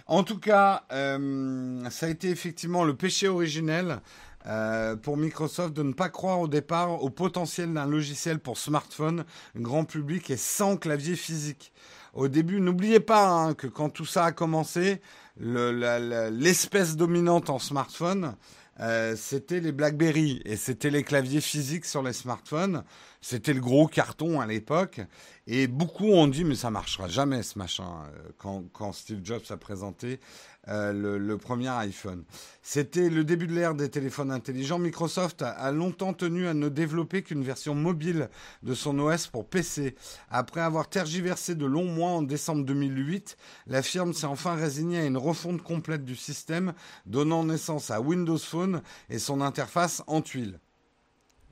[0.08, 4.02] En tout cas, euh, ça a été effectivement le péché originel
[4.48, 9.26] euh, pour Microsoft de ne pas croire au départ au potentiel d'un logiciel pour smartphone
[9.56, 11.72] grand public et sans clavier physique.
[12.14, 15.02] Au début, n'oubliez pas hein, que quand tout ça a commencé,
[15.38, 18.36] l'espèce dominante en smartphone,
[18.82, 22.84] euh, c'était les BlackBerry et c'était les claviers physiques sur les smartphones.
[23.22, 25.02] C'était le gros carton à l'époque.
[25.48, 29.44] Et beaucoup ont dit, mais ça marchera jamais ce machin, euh, quand, quand Steve Jobs
[29.50, 30.20] a présenté
[30.68, 32.24] euh, le, premier iPhone.
[32.64, 34.80] C'était le début de l'ère des téléphones intelligents.
[34.80, 38.30] Microsoft a, longtemps tenu à ne développer qu'une version mobile
[38.64, 39.96] de son OS pour PC.
[40.30, 45.06] Après avoir tergiversé de longs mois en décembre 2008, la firme s'est enfin résignée à
[45.06, 46.74] une refonte complète du système,
[47.06, 50.60] donnant naissance à Windows Phone et son interface en tuile.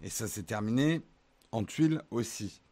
[0.02, 1.02] Et ça s'est terminé
[1.52, 2.63] en tuile aussi.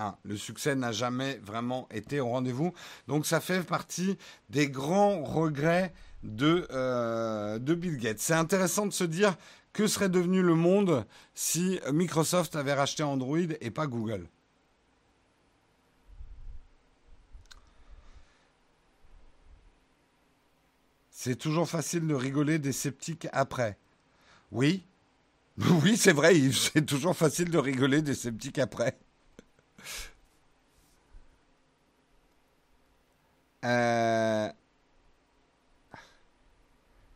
[0.00, 2.72] Ah, le succès n'a jamais vraiment été au rendez-vous.
[3.08, 4.16] Donc ça fait partie
[4.48, 8.20] des grands regrets de, euh, de Bill Gates.
[8.20, 9.36] C'est intéressant de se dire
[9.72, 14.28] que serait devenu le monde si Microsoft avait racheté Android et pas Google.
[21.10, 23.76] C'est toujours facile de rigoler des sceptiques après.
[24.52, 24.84] Oui,
[25.82, 28.96] oui, c'est vrai, c'est toujours facile de rigoler des sceptiques après.
[33.64, 34.48] Euh,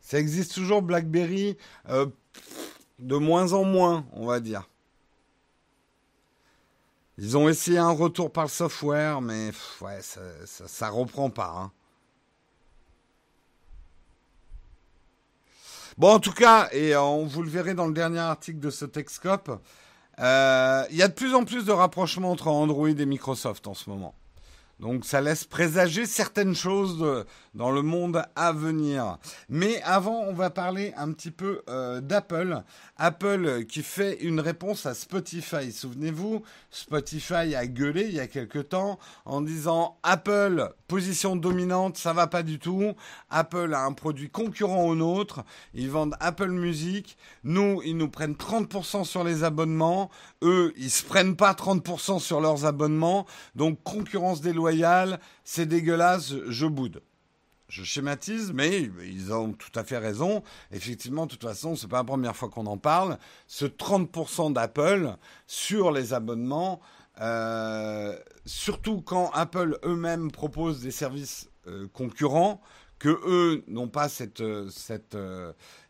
[0.01, 1.57] ça existe toujours BlackBerry
[1.89, 2.07] euh,
[2.99, 4.69] de moins en moins, on va dire.
[7.17, 9.51] Ils ont essayé un retour par le software, mais
[10.01, 11.53] ça, reprend pas.
[11.55, 11.71] Hein.
[15.97, 18.85] Bon, en tout cas, et on vous le verrez dans le dernier article de ce
[18.85, 19.61] Texcope,
[20.19, 23.73] euh, il y a de plus en plus de rapprochements entre Android et Microsoft en
[23.73, 24.13] ce moment.
[24.79, 29.17] Donc ça laisse présager certaines choses dans le monde à venir.
[29.49, 32.63] Mais avant, on va parler un petit peu euh, d'Apple.
[32.97, 35.71] Apple qui fait une réponse à Spotify.
[35.71, 42.13] Souvenez-vous, Spotify a gueulé il y a quelque temps en disant Apple, position dominante, ça
[42.13, 42.93] va pas du tout.
[43.29, 45.43] Apple a un produit concurrent au nôtre.
[45.73, 47.17] Ils vendent Apple Music.
[47.43, 50.09] Nous, ils nous prennent 30% sur les abonnements.
[50.43, 53.25] Eux, ils se prennent pas 30% sur leurs abonnements.
[53.55, 57.01] Donc concurrence déloyale, c'est dégueulasse, je boude
[57.67, 60.43] je schématise, mais ils ont tout à fait raison.
[60.71, 63.17] Effectivement, de toute façon, c'est pas la première fois qu'on en parle.
[63.47, 65.15] Ce 30% d'Apple
[65.47, 66.81] sur les abonnements,
[67.21, 72.61] euh, surtout quand Apple eux-mêmes proposent des services euh, concurrents,
[72.99, 75.17] que eux n'ont pas cette, cette,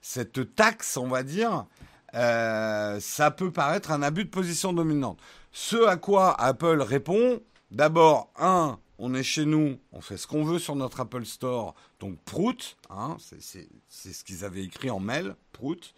[0.01, 1.67] cette taxe, on va dire,
[2.15, 5.19] euh, ça peut paraître un abus de position dominante.
[5.51, 10.43] Ce à quoi Apple répond, d'abord, un, on est chez nous, on fait ce qu'on
[10.43, 15.35] veut sur notre Apple Store, donc prout, hein, c'est ce qu'ils avaient écrit en mail,
[15.51, 15.93] prout.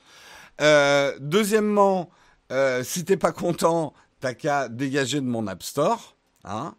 [0.62, 2.10] Euh, deuxièmement,
[2.52, 6.16] euh, si t'es pas content, t'as qu'à dégager de mon App Store.
[6.46, 6.76] Hein.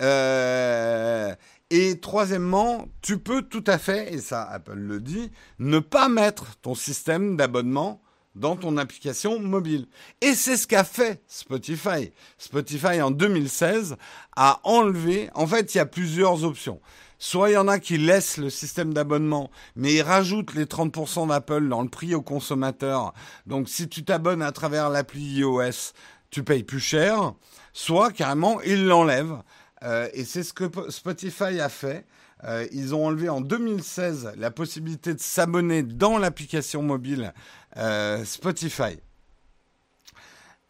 [0.00, 1.34] Euh,
[1.70, 6.56] et troisièmement, tu peux tout à fait, et ça Apple le dit, ne pas mettre
[6.56, 8.01] ton système d'abonnement
[8.34, 9.86] dans ton application mobile.
[10.20, 12.12] Et c'est ce qu'a fait Spotify.
[12.38, 13.96] Spotify en 2016
[14.36, 16.80] a enlevé, en fait il y a plusieurs options.
[17.18, 21.28] soit il y en a qui laissent le système d'abonnement, mais ils rajoutent les 30%
[21.28, 23.14] d'Apple dans le prix au consommateur.
[23.46, 25.92] Donc si tu t'abonnes à travers l'appli iOS,
[26.30, 27.34] tu payes plus cher,
[27.72, 29.42] soit carrément ils l'enlèvent.
[29.84, 32.06] Euh, et c'est ce que Spotify a fait.
[32.44, 37.32] Euh, ils ont enlevé en 2016 la possibilité de s'abonner dans l'application mobile
[37.76, 38.98] euh, Spotify.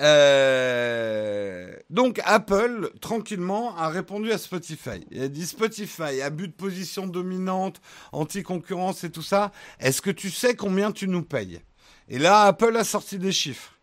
[0.01, 5.07] Euh, donc Apple, tranquillement, a répondu à Spotify.
[5.11, 7.81] Il a dit Spotify, abus de position dominante,
[8.11, 11.61] anti-concurrence et tout ça, est-ce que tu sais combien tu nous payes?
[12.09, 13.75] Et là, Apple a sorti des chiffres.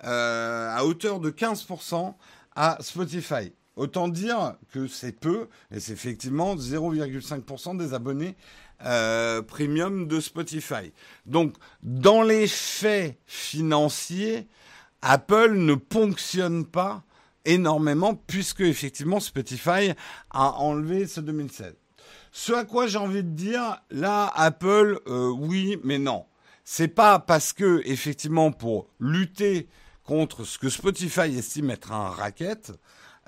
[0.00, 2.14] à hauteur de 15%
[2.54, 3.52] à Spotify.
[3.76, 8.34] Autant dire que c'est peu, et c'est effectivement 0,5% des abonnés
[8.84, 10.92] euh, premium de Spotify.
[11.26, 14.48] Donc, dans les faits financiers,
[15.02, 17.04] Apple ne ponctionne pas
[17.44, 19.92] énormément puisque effectivement Spotify
[20.30, 21.74] a enlevé ce 2016.
[22.32, 26.26] Ce à quoi j'ai envie de dire, là, Apple, euh, oui, mais non.
[26.64, 29.68] C'est pas parce que effectivement pour lutter
[30.02, 32.72] contre ce que Spotify estime être un racket,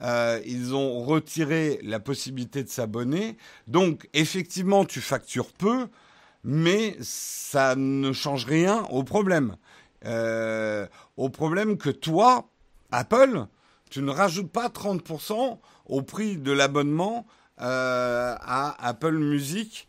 [0.03, 3.37] euh, ils ont retiré la possibilité de s'abonner.
[3.67, 5.89] Donc, effectivement, tu factures peu,
[6.45, 9.57] mais ça ne change rien au problème.
[10.05, 10.87] Euh,
[11.17, 12.49] au problème que toi,
[12.93, 13.47] Apple,
[13.91, 17.27] tu ne rajoutes pas 30% au prix de l'abonnement
[17.61, 19.89] euh, à Apple Music.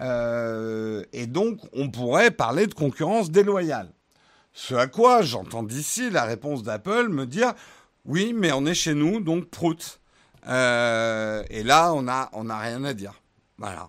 [0.00, 3.92] et donc, on pourrait parler de concurrence déloyale.
[4.52, 7.54] Ce à quoi j'entends d'ici la réponse d'Apple me dire
[8.04, 10.00] oui, mais on est chez nous, donc prout.
[10.46, 13.20] Euh, et là, on n'a on a rien à dire.
[13.58, 13.88] Voilà.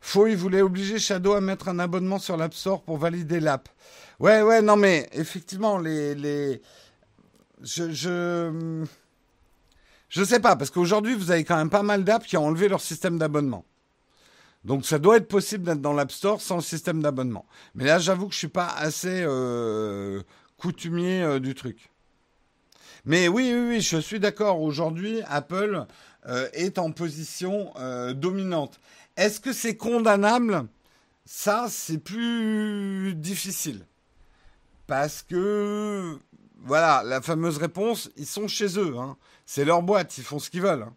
[0.00, 3.68] Faux, il voulait obliger Shadow à mettre un abonnement sur l'App Store pour valider l'app.
[4.18, 6.60] Ouais, ouais, non, mais effectivement, les.
[7.62, 8.84] Je, je.
[10.08, 12.68] Je sais pas, parce qu'aujourd'hui, vous avez quand même pas mal d'apps qui ont enlevé
[12.68, 13.64] leur système d'abonnement.
[14.64, 17.46] Donc ça doit être possible d'être dans l'App Store sans le système d'abonnement.
[17.74, 20.22] Mais là, j'avoue que je suis pas assez euh,
[20.56, 21.90] coutumier euh, du truc.
[23.04, 24.60] Mais oui, oui, oui, je suis d'accord.
[24.60, 25.86] Aujourd'hui, Apple
[26.26, 27.72] euh, est en position
[28.14, 28.78] dominante.
[29.16, 30.66] Est-ce que c'est condamnable?
[31.24, 33.84] Ça, c'est plus difficile.
[34.86, 36.18] Parce que,
[36.64, 38.96] voilà, la fameuse réponse, ils sont chez eux.
[38.98, 39.16] Hein.
[39.46, 40.82] C'est leur boîte, ils font ce qu'ils veulent.
[40.82, 40.94] Hein.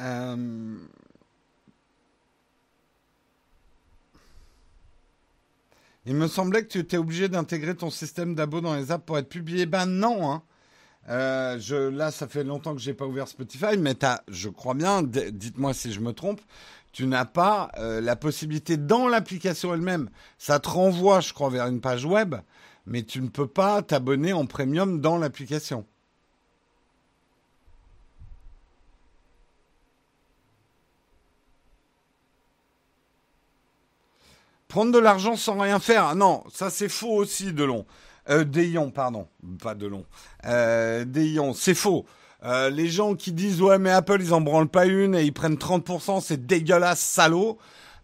[0.00, 0.76] Euh,
[6.06, 9.18] il me semblait que tu étais obligé d'intégrer ton système d'abo dans les apps pour
[9.18, 9.66] être publié.
[9.66, 10.30] Ben non.
[10.30, 10.42] Hein.
[11.08, 13.96] Euh, je, là, ça fait longtemps que j'ai pas ouvert Spotify, mais
[14.28, 16.40] je crois bien, dites-moi si je me trompe,
[16.92, 20.10] tu n'as pas euh, la possibilité dans l'application elle-même.
[20.38, 22.36] Ça te renvoie, je crois, vers une page web,
[22.86, 25.86] mais tu ne peux pas t'abonner en premium dans l'application.
[34.70, 37.84] Prendre de l'argent sans rien faire, ah non, ça c'est faux aussi, Delon.
[38.28, 39.26] Euh, Déon, pardon,
[39.60, 40.04] pas Delon.
[40.46, 41.04] Euh,
[41.56, 42.06] c'est faux.
[42.44, 45.32] Euh, les gens qui disent ouais mais Apple ils en branlent pas une et ils
[45.32, 47.58] prennent 30%, c'est dégueulasse, salaud.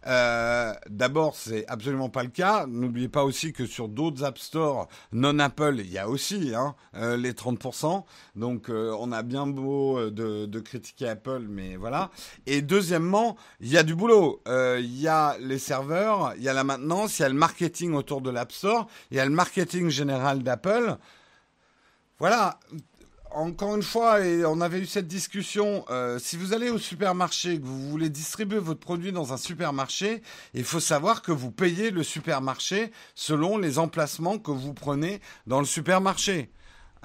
[0.05, 2.65] Euh, d'abord, c'est absolument pas le cas.
[2.67, 6.75] N'oubliez pas aussi que sur d'autres App Store non Apple, il y a aussi hein,
[6.95, 8.03] euh, les 30%.
[8.35, 12.11] Donc, euh, on a bien beau de, critiquer Apple, mais voilà.
[12.45, 14.41] Et deuxièmement, il y a du boulot.
[14.47, 17.93] Il y a les serveurs, il y a la maintenance, il y a le marketing
[17.93, 20.97] autour de l'App Store, il y a le marketing général d'Apple.
[22.19, 22.59] Voilà,
[23.31, 27.59] encore une fois, et on avait eu cette discussion, euh, si vous allez au supermarché,
[27.59, 30.21] que vous voulez distribuer votre produit dans un supermarché,
[30.53, 35.59] il faut savoir que vous payez le supermarché selon les emplacements que vous prenez dans
[35.59, 36.49] le supermarché.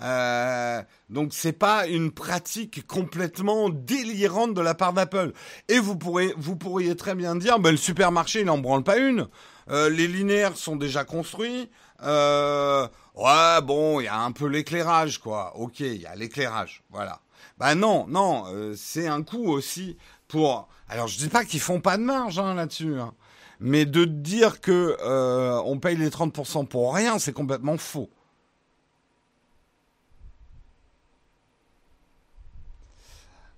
[0.01, 5.33] Euh, donc c'est pas une pratique complètement délirante de la part d'Apple.
[5.69, 8.99] Et vous pourrez, vous pourriez très bien dire, ben, le supermarché il n'en branle pas
[8.99, 9.29] une.
[9.71, 11.71] Euh, les linéaires sont déjà construits.
[12.03, 15.57] Euh, ouais, bon, il y a un peu l'éclairage, quoi.
[15.57, 17.21] Ok, il y a l'éclairage, voilà.
[17.59, 19.97] Ben non, non, euh, c'est un coût aussi
[20.29, 20.69] pour.
[20.89, 23.15] Alors je dis pas qu'ils font pas de marge hein, là-dessus, hein.
[23.61, 28.11] mais de dire que euh, on paye les 30% pour rien, c'est complètement faux.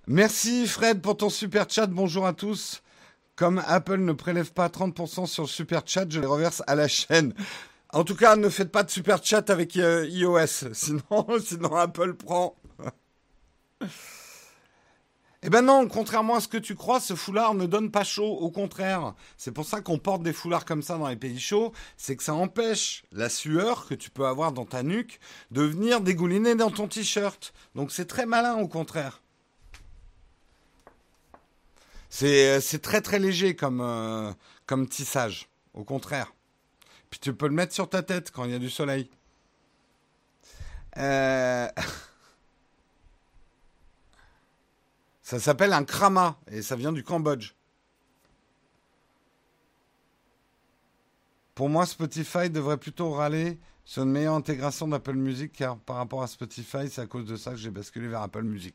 [0.06, 1.86] Merci Fred pour ton super chat.
[1.86, 2.82] Bonjour à tous.
[3.36, 6.88] Comme Apple ne prélève pas 30% sur le super chat, je les reverse à la
[6.88, 7.32] chaîne.
[7.94, 12.14] En tout cas, ne faites pas de super chat avec euh, iOS, sinon, sinon Apple
[12.14, 12.56] prend.
[15.46, 18.32] Eh ben non, contrairement à ce que tu crois, ce foulard ne donne pas chaud.
[18.38, 21.74] Au contraire, c'est pour ça qu'on porte des foulards comme ça dans les pays chauds,
[21.98, 25.20] c'est que ça empêche la sueur que tu peux avoir dans ta nuque
[25.50, 27.52] de venir dégouliner dans ton t-shirt.
[27.74, 29.20] Donc c'est très malin au contraire.
[32.08, 34.32] C'est très très léger comme, euh,
[34.64, 36.32] comme tissage, au contraire.
[37.20, 39.10] Tu peux le mettre sur ta tête quand il y a du soleil.
[40.96, 41.68] Euh...
[45.22, 47.54] Ça s'appelle un krama et ça vient du Cambodge.
[51.54, 56.22] Pour moi, Spotify devrait plutôt râler sur une meilleure intégration d'Apple Music car par rapport
[56.22, 58.74] à Spotify, c'est à cause de ça que j'ai basculé vers Apple Music.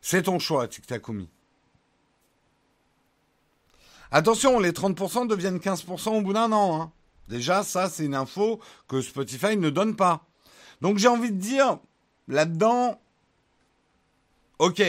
[0.00, 1.28] C'est ton choix, TikTakoumi.
[4.10, 6.80] Attention, les 30% deviennent 15% au bout d'un an.
[6.80, 6.92] Hein.
[7.30, 10.26] Déjà, ça, c'est une info que Spotify ne donne pas.
[10.80, 11.78] Donc j'ai envie de dire,
[12.26, 13.00] là-dedans,
[14.58, 14.82] ok,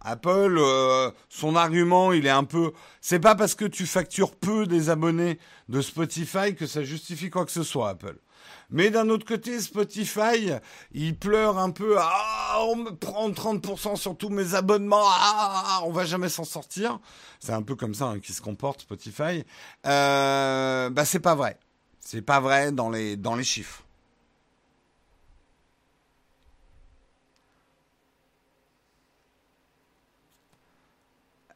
[0.00, 2.72] Apple, euh, son argument, il est un peu.
[3.02, 5.38] C'est pas parce que tu factures peu des abonnés
[5.68, 8.16] de Spotify que ça justifie quoi que ce soit, Apple.
[8.70, 10.52] Mais d'un autre côté, Spotify,
[10.92, 11.96] il pleure un peu.
[11.98, 15.04] Ah, on me prend 30% sur tous mes abonnements.
[15.04, 17.00] Ah, on va jamais s'en sortir.
[17.40, 19.44] C'est un peu comme ça hein, qui se comporte Spotify.
[19.86, 21.58] Euh, bah, c'est pas vrai.
[22.00, 23.84] C'est pas vrai dans les dans les chiffres.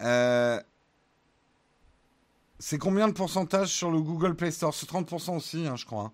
[0.02, 0.60] Euh,
[2.58, 4.74] c'est combien de pourcentage sur le Google Play Store?
[4.74, 6.04] C'est 30% aussi, hein, je crois.
[6.04, 6.12] Hein.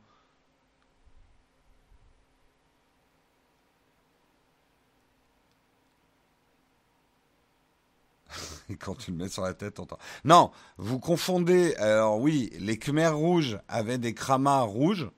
[8.81, 9.99] quand tu le mets sur la tête, entend.
[10.25, 11.75] Non, vous confondez.
[11.77, 15.09] Alors oui, les Khmer rouges avaient des kramas rouges,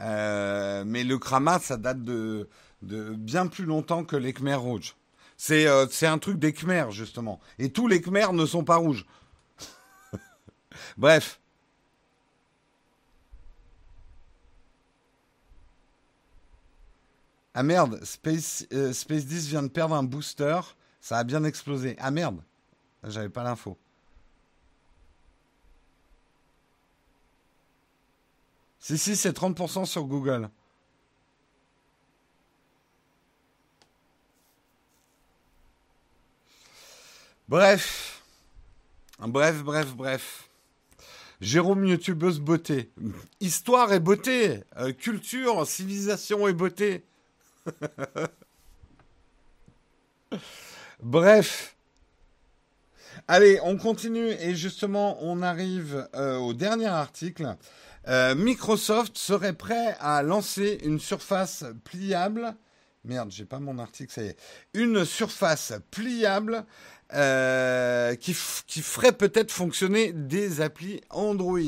[0.00, 2.48] euh, mais le krama, ça date de,
[2.82, 4.96] bien plus longtemps que les Khmer rouges.
[5.50, 7.40] Euh, c'est un truc des Khmers, justement.
[7.58, 9.06] Et tous les Khmers ne sont pas rouges.
[10.98, 11.40] Bref.
[17.54, 20.60] Ah merde, Space, euh, Space 10 vient de perdre un booster.
[21.00, 21.96] Ça a bien explosé.
[21.98, 22.42] Ah merde,
[23.04, 23.78] j'avais pas l'info.
[28.78, 30.48] Si, si, c'est 30% sur Google.
[37.48, 38.22] Bref.
[39.18, 40.48] Bref, bref, bref.
[41.40, 42.90] Jérôme YouTubeuse beauté.
[43.40, 44.62] Histoire et beauté.
[44.76, 47.04] Euh, culture, civilisation et beauté.
[51.02, 51.76] bref.
[53.32, 57.54] Allez, on continue et justement, on arrive euh, au dernier article.
[58.08, 62.56] Euh, Microsoft serait prêt à lancer une surface pliable.
[63.04, 64.36] Merde, j'ai pas mon article, ça y est.
[64.74, 66.64] Une surface pliable
[67.14, 68.36] euh, qui,
[68.66, 71.58] qui, ferait peut-être fonctionner des applis Android.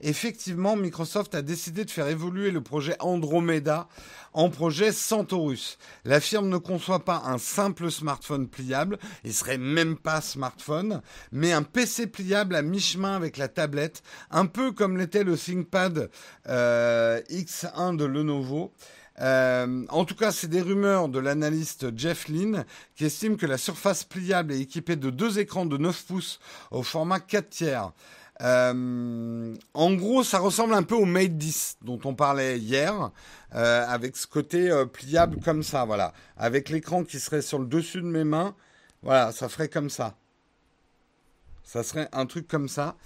[0.00, 3.88] Effectivement, Microsoft a décidé de faire évoluer le projet Andromeda
[4.32, 5.78] en projet Centaurus.
[6.04, 11.52] La firme ne conçoit pas un simple smartphone pliable, il serait même pas smartphone, mais
[11.52, 16.10] un PC pliable à mi-chemin avec la tablette, un peu comme l'était le ThinkPad
[16.48, 18.72] euh, X1 de Lenovo.
[19.20, 22.64] Euh, en tout cas, c'est des rumeurs de l'analyste Jeff Lynn
[22.96, 26.40] qui estime que la surface pliable est équipée de deux écrans de 9 pouces
[26.70, 27.92] au format 4 tiers.
[28.42, 33.10] Euh, en gros, ça ressemble un peu au Mate 10 dont on parlait hier,
[33.54, 36.14] euh, avec ce côté pliable comme ça, voilà.
[36.38, 38.54] Avec l'écran qui serait sur le dessus de mes mains,
[39.02, 40.14] voilà, ça ferait comme ça.
[41.62, 42.96] Ça serait un truc comme ça.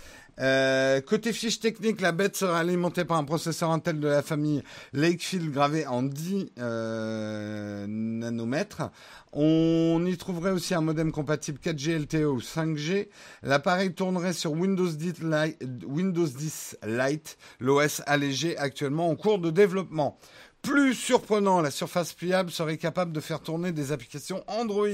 [0.40, 4.62] Euh, côté fiche technique, la bête sera alimentée par un processeur Intel de la famille
[4.92, 8.90] Lakefield gravé en 10 euh, nanomètres.
[9.32, 13.08] On y trouverait aussi un modem compatible 4G LTE ou 5G.
[13.42, 19.50] L'appareil tournerait sur Windows 10 Lite, Windows 10 Lite l'OS allégé actuellement en cours de
[19.50, 20.18] développement.
[20.62, 24.88] Plus surprenant, la surface pliable serait capable de faire tourner des applications Android.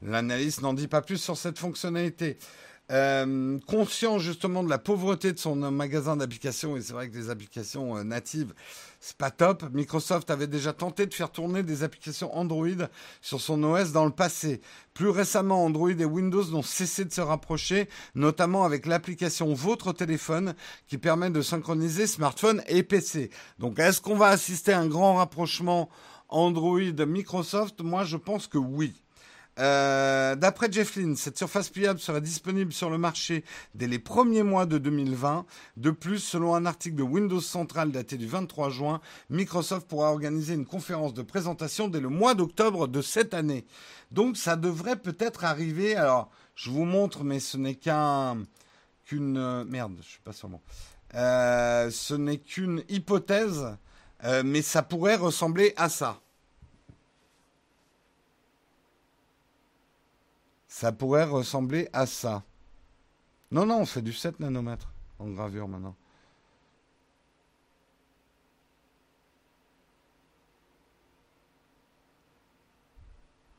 [0.00, 2.38] L'analyse n'en dit pas plus sur cette fonctionnalité.
[2.90, 7.30] Euh, conscient justement de la pauvreté de son magasin d'applications, et c'est vrai que des
[7.30, 8.52] applications euh, natives,
[9.00, 9.64] c'est pas top.
[9.72, 12.66] Microsoft avait déjà tenté de faire tourner des applications Android
[13.22, 14.60] sur son OS dans le passé.
[14.94, 20.54] Plus récemment, Android et Windows n'ont cessé de se rapprocher, notamment avec l'application Votre téléphone
[20.86, 23.30] qui permet de synchroniser smartphone et PC.
[23.58, 25.88] Donc est-ce qu'on va assister à un grand rapprochement
[26.28, 27.80] Android-Microsoft?
[27.80, 29.01] Moi je pense que oui.
[29.58, 33.44] Euh, d'après Jeff Lynne, cette surface pliable sera disponible sur le marché
[33.74, 35.44] dès les premiers mois de 2020.
[35.76, 40.54] De plus, selon un article de Windows Central daté du 23 juin, Microsoft pourra organiser
[40.54, 43.66] une conférence de présentation dès le mois d'octobre de cette année.
[44.10, 45.96] Donc ça devrait peut-être arriver.
[45.96, 48.38] Alors, je vous montre, mais ce n'est qu'un
[49.04, 50.32] qu'une euh, merde, je suis pas.
[51.14, 53.76] Euh, ce n'est qu'une hypothèse,
[54.44, 56.21] mais ça pourrait ressembler à ça.
[60.72, 62.42] Ça pourrait ressembler à ça.
[63.50, 65.94] Non, non, on fait du 7 nanomètres en gravure maintenant.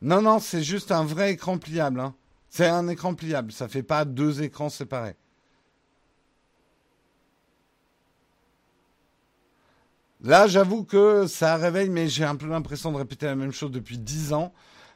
[0.02, 2.00] Non, non, c'est juste un vrai écran pliable.
[2.00, 2.16] Hein.
[2.50, 5.16] C'est un écran pliable, ça fait pas deux écrans séparés.
[10.22, 13.72] Là, j'avoue que ça réveille, mais j'ai un peu l'impression de répéter la même chose
[13.72, 14.52] depuis dix ans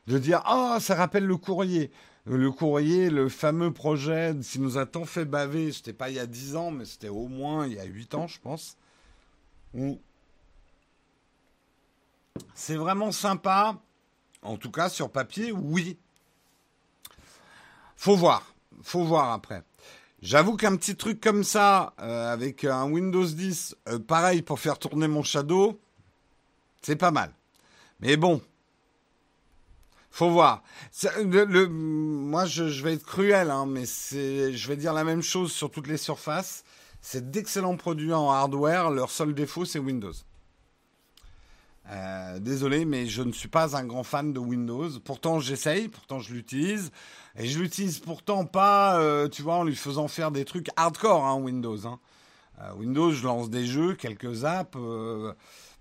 [0.08, 1.92] de dire ah ça rappelle le courrier.
[2.30, 6.20] Le courrier, le fameux projet, s'il nous a tant fait baver, c'était pas il y
[6.20, 8.78] a 10 ans, mais c'était au moins il y a 8 ans, je pense.
[12.54, 13.80] C'est vraiment sympa.
[14.42, 15.98] En tout cas, sur papier, oui.
[17.96, 18.54] Faut voir.
[18.82, 19.64] Faut voir après.
[20.22, 24.80] J'avoue qu'un petit truc comme ça, euh, avec un Windows 10, euh, pareil pour faire
[24.80, 25.80] tourner mon Shadow,
[26.82, 27.32] c'est pas mal.
[28.02, 28.42] Mais bon,
[30.18, 30.64] faut voir.
[31.70, 35.86] Moi, je, vais être cruel, hein, mais je vais dire la même chose sur toutes
[35.86, 36.64] les surfaces.
[37.02, 38.90] C'est d'excellents produits en hardware.
[38.90, 40.14] Leur seul défaut, c'est Windows.
[41.92, 44.90] Euh, désolé, mais je ne suis pas un grand fan de Windows.
[45.06, 46.92] Pourtant, j'essaye, pourtant je l'utilise.
[47.36, 51.28] Et je l'utilise pourtant pas, euh, tu vois, en lui faisant faire des trucs hardcore,
[51.28, 51.86] hein, Windows.
[51.86, 52.00] Hein.
[52.64, 54.76] Euh, Windows, je lance des jeux, quelques apps.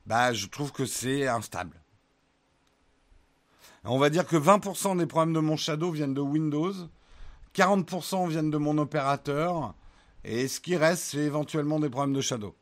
[0.05, 1.81] bah, je trouve que c'est instable.
[3.89, 6.73] On va dire que 20% des problèmes de mon Shadow viennent de Windows,
[7.55, 9.75] 40% viennent de mon opérateur,
[10.25, 12.57] et ce qui reste, c'est éventuellement des problèmes de Shadow.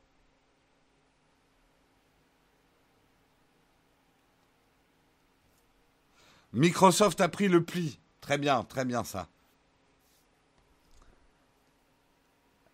[6.52, 7.98] Microsoft a pris le pli.
[8.20, 9.28] Très bien, très bien ça.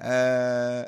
[0.02, 0.84] Euh,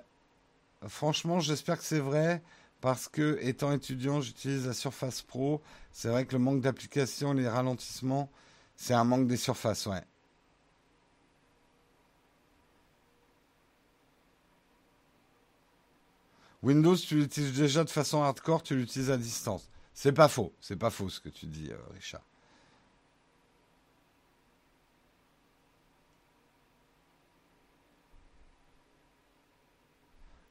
[0.88, 2.42] franchement, j'espère que c'est vrai
[2.82, 5.62] parce que étant étudiant, j'utilise la Surface Pro.
[5.92, 8.28] C'est vrai que le manque d'application, les ralentissements,
[8.76, 10.02] c'est un manque des surfaces, ouais.
[16.62, 19.70] Windows, tu l'utilises déjà de façon hardcore, tu l'utilises à distance.
[19.94, 22.22] C'est pas faux, c'est pas faux ce que tu dis, euh, Richard.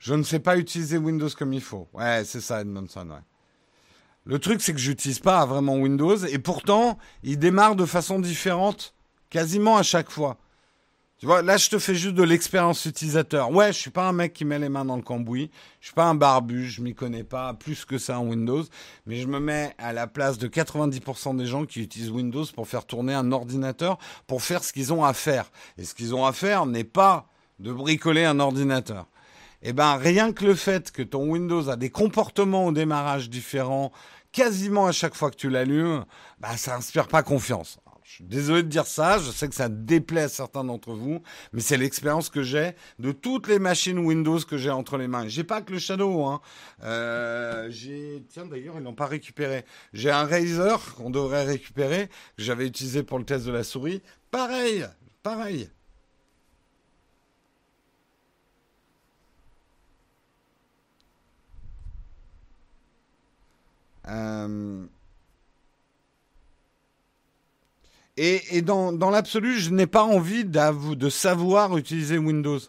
[0.01, 1.87] Je ne sais pas utiliser Windows comme il faut.
[1.93, 3.21] Ouais, c'est ça, Edmondson, ouais.
[4.25, 8.95] Le truc, c'est que j'utilise pas vraiment Windows et pourtant, il démarre de façon différente
[9.29, 10.37] quasiment à chaque fois.
[11.17, 13.51] Tu vois, là, je te fais juste de l'expérience utilisateur.
[13.51, 15.51] Ouais, je suis pas un mec qui met les mains dans le cambouis.
[15.79, 18.63] Je suis pas un barbu, je m'y connais pas plus que ça en Windows.
[19.05, 22.67] Mais je me mets à la place de 90% des gens qui utilisent Windows pour
[22.67, 25.51] faire tourner un ordinateur, pour faire ce qu'ils ont à faire.
[25.77, 27.27] Et ce qu'ils ont à faire n'est pas
[27.59, 29.05] de bricoler un ordinateur
[29.63, 33.91] eh ben rien que le fait que ton Windows a des comportements au démarrage différents
[34.31, 36.05] quasiment à chaque fois que tu l'allumes,
[36.39, 37.79] bah ça inspire pas confiance.
[38.03, 41.21] je suis désolé de dire ça, je sais que ça déplaît à certains d'entre vous,
[41.53, 45.27] mais c'est l'expérience que j'ai de toutes les machines Windows que j'ai entre les mains.
[45.27, 46.41] J'ai pas que le Shadow, hein.
[46.83, 47.69] Euh,
[48.29, 49.65] tiens d'ailleurs ils l'ont pas récupéré.
[49.93, 52.07] J'ai un Razer qu'on devrait récupérer,
[52.37, 54.01] que j'avais utilisé pour le test de la souris.
[54.31, 54.85] Pareil,
[55.23, 55.69] pareil.
[64.07, 64.85] Euh,
[68.17, 72.59] et, dans, l'absolu, je n'ai pas envie de savoir utiliser Windows.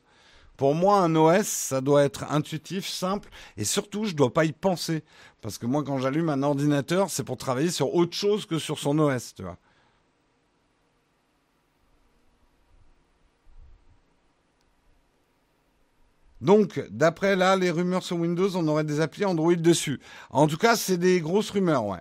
[0.57, 4.45] Pour moi, un OS, ça doit être intuitif, simple, et surtout, je ne dois pas
[4.45, 5.03] y penser.
[5.41, 8.79] Parce que moi, quand j'allume un ordinateur, c'est pour travailler sur autre chose que sur
[8.79, 9.59] son OS, tu vois.
[16.43, 20.01] Donc, d'après là, les rumeurs sur Windows, on aurait des applis Android dessus.
[20.31, 22.01] En tout cas, c'est des grosses rumeurs, ouais.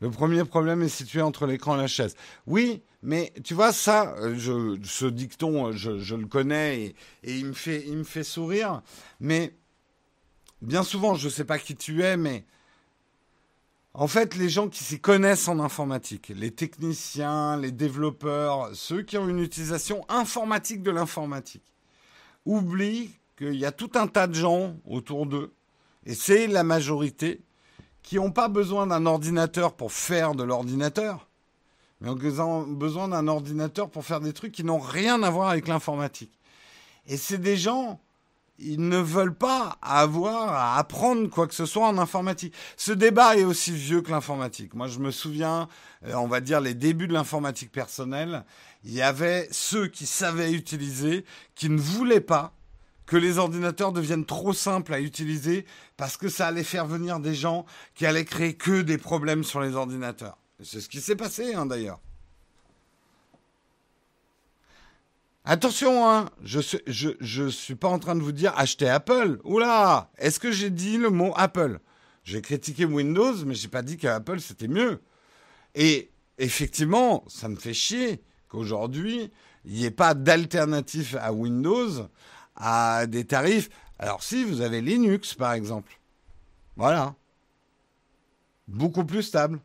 [0.00, 2.14] Le premier problème est situé entre l'écran et la chaise.
[2.46, 6.94] Oui, mais tu vois, ça, je, ce dicton, je, le connais
[7.24, 8.80] et, il me fait sourire.
[9.20, 9.54] Mais
[10.62, 12.44] bien souvent, je ne sais pas qui tu es, mais
[13.94, 19.18] en fait, les gens qui s'y connaissent en informatique, les techniciens, les développeurs, ceux qui
[19.18, 21.74] ont une utilisation informatique de l'informatique,
[22.44, 25.52] oublient qu'il y a tout un tas de gens autour d'eux,
[26.06, 27.42] et c'est la majorité,
[28.02, 31.28] qui n'ont pas besoin d'un ordinateur pour faire de l'ordinateur,
[32.00, 35.68] mais ont besoin d'un ordinateur pour faire des trucs qui n'ont rien à voir avec
[35.68, 36.38] l'informatique.
[37.06, 38.00] Et c'est des gens,
[38.58, 42.54] ils ne veulent pas avoir à apprendre quoi que ce soit en informatique.
[42.76, 44.74] Ce débat est aussi vieux que l'informatique.
[44.74, 45.68] Moi, je me souviens,
[46.06, 48.44] euh, on va dire les débuts de l'informatique personnelle,
[48.84, 52.52] il y avait ceux qui savaient utiliser, qui ne voulaient pas
[53.06, 55.64] que les ordinateurs deviennent trop simples à utiliser
[55.96, 59.60] parce que ça allait faire venir des gens qui allaient créer que des problèmes sur
[59.60, 60.36] les ordinateurs.
[60.62, 62.00] C'est ce qui s'est passé hein, d'ailleurs.
[65.50, 69.40] Attention, hein, je je suis pas en train de vous dire acheter Apple.
[69.44, 71.80] Oula, est-ce que j'ai dit le mot Apple?
[72.22, 75.00] J'ai critiqué Windows, mais j'ai pas dit qu'Apple c'était mieux.
[75.74, 79.32] Et effectivement, ça me fait chier qu'aujourd'hui,
[79.64, 82.10] il n'y ait pas d'alternative à Windows
[82.54, 83.70] à des tarifs.
[83.98, 85.98] Alors si vous avez Linux par exemple,
[86.76, 87.14] voilà,
[88.66, 89.60] beaucoup plus stable.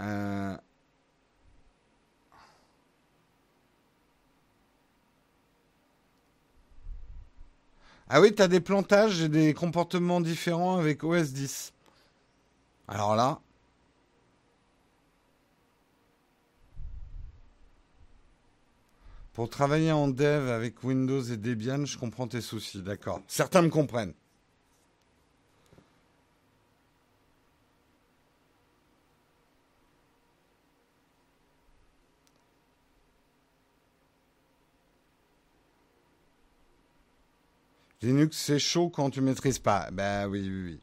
[0.00, 0.56] Euh,
[8.08, 11.72] ah oui, tu des plantages et des comportements différents avec OS 10.
[12.88, 13.40] Alors là,
[19.34, 23.20] pour travailler en dev avec Windows et Debian, je comprends tes soucis, d'accord.
[23.28, 24.14] Certains me comprennent.
[38.02, 39.90] Linux, c'est chaud quand tu maîtrises pas.
[39.92, 40.80] Ben oui, oui, oui.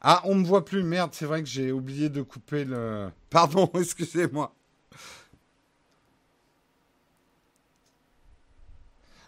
[0.00, 0.82] Ah, on me voit plus.
[0.82, 3.10] Merde, c'est vrai que j'ai oublié de couper le.
[3.30, 4.54] Pardon, excusez-moi.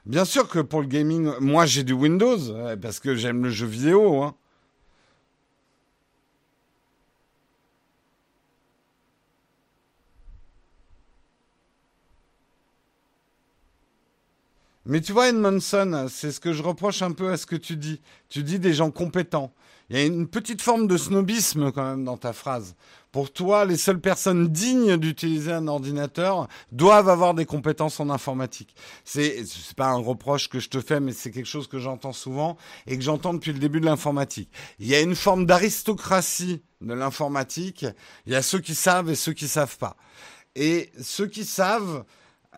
[0.05, 2.39] Bien sûr que pour le gaming, moi j'ai du Windows
[2.81, 4.23] parce que j'aime le jeu vidéo.
[4.23, 4.37] Hein.
[14.89, 17.77] Mais tu vois, Edmondson, c'est ce que je reproche un peu à ce que tu
[17.77, 18.01] dis.
[18.29, 19.53] Tu dis des gens compétents.
[19.91, 22.77] Il y a une petite forme de snobisme quand même dans ta phrase.
[23.11, 28.77] Pour toi, les seules personnes dignes d'utiliser un ordinateur doivent avoir des compétences en informatique.
[29.05, 32.13] C'est c'est pas un reproche que je te fais, mais c'est quelque chose que j'entends
[32.13, 32.57] souvent
[32.87, 34.51] et que j'entends depuis le début de l'informatique.
[34.79, 37.87] Il y a une forme d'aristocratie de l'informatique.
[38.27, 39.97] Il y a ceux qui savent et ceux qui savent pas.
[40.55, 42.05] Et ceux qui savent,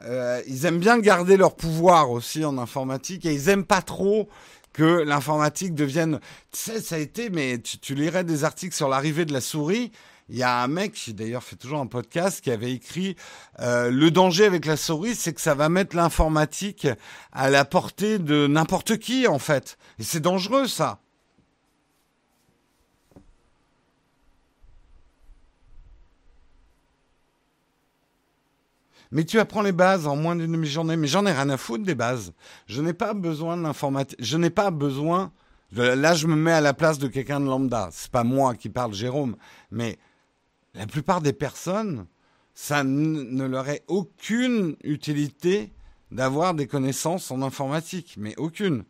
[0.04, 4.28] euh, ils aiment bien garder leur pouvoir aussi en informatique et ils aiment pas trop
[4.72, 6.20] que l'informatique devienne.
[6.52, 9.90] Tu sais, ça a été, mais tu, lirais des articles sur l'arrivée de la souris.
[10.28, 13.16] Il y a un mec qui d'ailleurs fait toujours un podcast qui avait écrit
[13.60, 16.86] euh, le danger avec la souris, c'est que ça va mettre l'informatique
[17.32, 19.78] à la portée de n'importe qui en fait.
[19.98, 21.00] Et c'est dangereux ça.
[29.10, 30.96] Mais tu apprends les bases en moins d'une demi-journée.
[30.96, 32.32] Mais j'en ai rien à foutre des bases.
[32.66, 33.68] Je n'ai pas besoin de.
[34.18, 35.32] Je n'ai pas besoin.
[35.72, 37.88] Là, je me mets à la place de quelqu'un de lambda.
[37.92, 39.36] C'est pas moi qui parle, Jérôme.
[39.70, 39.98] Mais
[40.74, 42.06] la plupart des personnes,
[42.54, 45.72] ça ne leur est aucune utilité
[46.10, 48.16] d'avoir des connaissances en informatique.
[48.18, 48.84] Mais aucune.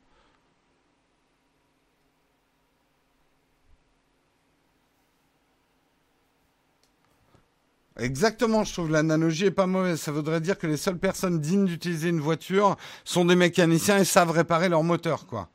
[7.99, 10.01] Exactement, je trouve l'analogie est pas mauvaise.
[10.01, 14.05] Ça voudrait dire que les seules personnes dignes d'utiliser une voiture sont des mécaniciens et
[14.05, 15.51] savent réparer leur moteur, quoi.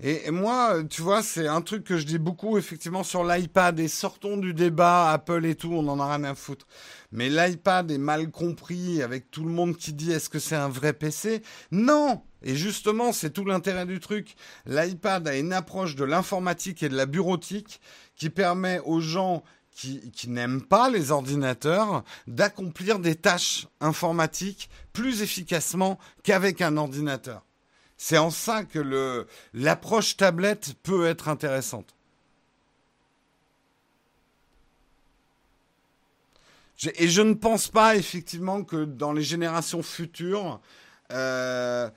[0.00, 3.80] Et, moi, tu vois, c'est un truc que je dis beaucoup effectivement sur l'iPad.
[3.80, 6.66] Et sortons du débat Apple et tout, on en a rien à foutre.
[7.10, 10.68] Mais l'iPad est mal compris avec tout le monde qui dit est-ce que c'est un
[10.68, 11.42] vrai PC
[11.72, 14.36] Non Et justement, c'est tout l'intérêt du truc.
[14.66, 17.80] L'iPad a une approche de l'informatique et de la bureautique
[18.14, 19.42] qui permet aux gens
[19.72, 27.47] qui, qui n'aiment pas les ordinateurs d'accomplir des tâches informatiques plus efficacement qu'avec un ordinateur.
[27.98, 31.94] C'est en ça que l'approche tablette peut être intéressante.
[36.96, 40.60] Et je ne pense pas effectivement que dans les générations futures,
[41.10, 41.90] euh,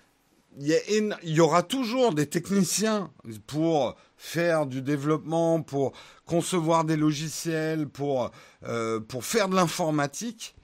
[0.60, 3.12] il y, aura toujours des techniciens
[3.46, 5.94] pour faire du développement, pour
[6.26, 8.32] concevoir des logiciels, pour,
[8.64, 10.56] euh, pour faire de l'informatique.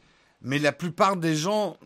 [0.41, 1.77] Mais la plupart des gens,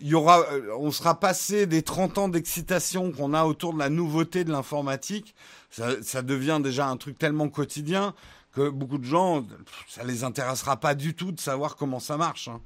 [0.00, 3.78] il y aura, euh, on sera passé des 30 ans d'excitation qu'on a autour de
[3.78, 5.34] la nouveauté de l'informatique.
[5.70, 8.14] Ça, devient déjà un truc tellement quotidien
[8.52, 9.44] que beaucoup de gens,
[9.88, 12.48] ça les intéressera pas du tout de savoir comment ça marche.
[12.48, 12.60] Hein.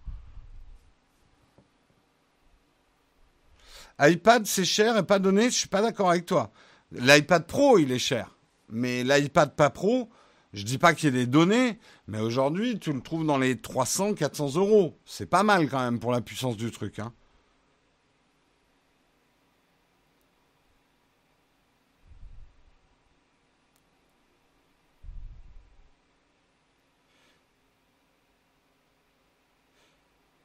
[4.00, 6.52] iPad, c'est cher et pas donné, je suis pas d'accord avec toi.
[6.92, 8.36] L'iPad Pro, il est cher.
[8.70, 10.08] Mais l'iPad pas Pro,
[10.52, 14.54] je dis pas qu'il des données, mais aujourd'hui, tu le trouves dans les 300, 400
[14.56, 14.98] euros.
[15.04, 16.98] C'est pas mal quand même pour la puissance du truc.
[16.98, 17.12] Hein.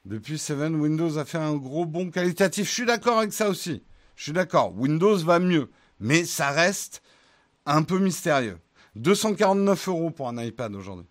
[0.06, 2.68] Depuis 7, Windows a fait un gros bond qualitatif.
[2.68, 3.82] Je suis d'accord avec ça aussi.
[4.14, 4.72] Je suis d'accord.
[4.78, 5.68] Windows va mieux.
[5.98, 7.02] Mais ça reste
[7.66, 8.60] un peu mystérieux.
[8.94, 11.08] 249 euros pour un iPad aujourd'hui.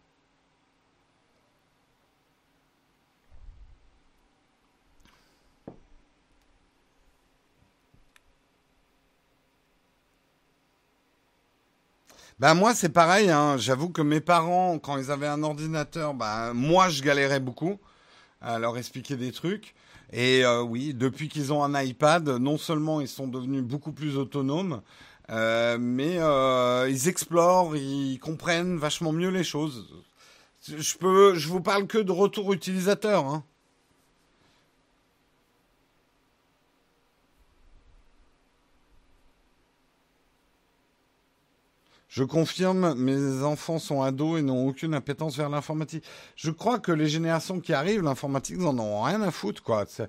[12.40, 13.56] Ben moi c'est pareil, hein.
[13.58, 17.80] j'avoue que mes parents, quand ils avaient un ordinateur, ben moi je galérais beaucoup
[18.46, 19.76] à leur expliquer des trucs.
[20.14, 24.18] Et euh, oui, depuis qu'ils ont un iPad, non seulement ils sont devenus beaucoup plus
[24.18, 24.82] autonomes,
[25.32, 29.88] euh, mais euh, ils explorent, ils comprennent vachement mieux les choses.
[30.68, 33.26] Je peux, je vous parle que de retour utilisateur.
[33.26, 33.44] Hein.
[42.16, 46.06] Je confirme, mes enfants sont ados et n'ont aucune appétence vers l'informatique.
[46.38, 49.84] Je crois que les générations qui arrivent, l'informatique, ils en ont rien à foutre, quoi.
[49.86, 50.08] Ça,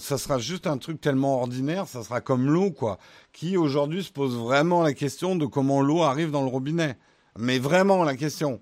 [0.00, 2.98] ça, sera juste un truc tellement ordinaire, ça sera comme l'eau, quoi.
[3.32, 6.98] Qui aujourd'hui se pose vraiment la question de comment l'eau arrive dans le robinet.
[7.38, 8.60] Mais vraiment la question.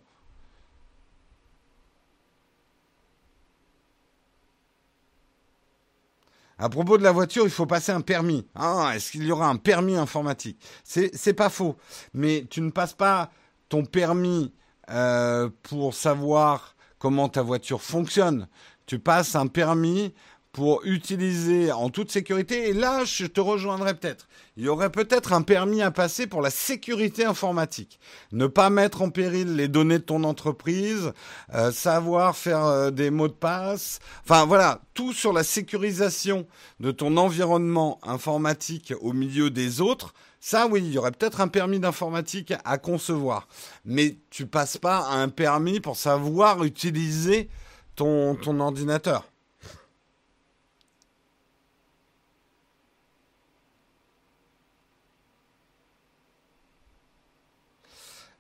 [6.63, 8.47] À propos de la voiture, il faut passer un permis.
[8.55, 10.61] Ah, est-ce qu'il y aura un permis informatique?
[10.85, 11.79] C'est pas faux,
[12.13, 13.31] mais tu ne passes pas
[13.71, 14.53] ton permis
[14.91, 18.47] euh, pour savoir comment ta voiture fonctionne.
[18.85, 20.13] Tu passes un permis
[20.53, 22.69] pour utiliser en toute sécurité.
[22.69, 24.29] Et là, je te rejoindrai peut-être.
[24.57, 28.01] Il y aurait peut-être un permis à passer pour la sécurité informatique.
[28.33, 31.13] Ne pas mettre en péril les données de ton entreprise,
[31.55, 34.01] euh, savoir faire euh, des mots de passe.
[34.25, 36.47] Enfin voilà, tout sur la sécurisation
[36.81, 40.15] de ton environnement informatique au milieu des autres.
[40.41, 43.47] Ça, oui, il y aurait peut-être un permis d'informatique à concevoir.
[43.85, 47.51] Mais tu passes pas un permis pour savoir utiliser
[47.95, 49.30] ton, ton ordinateur.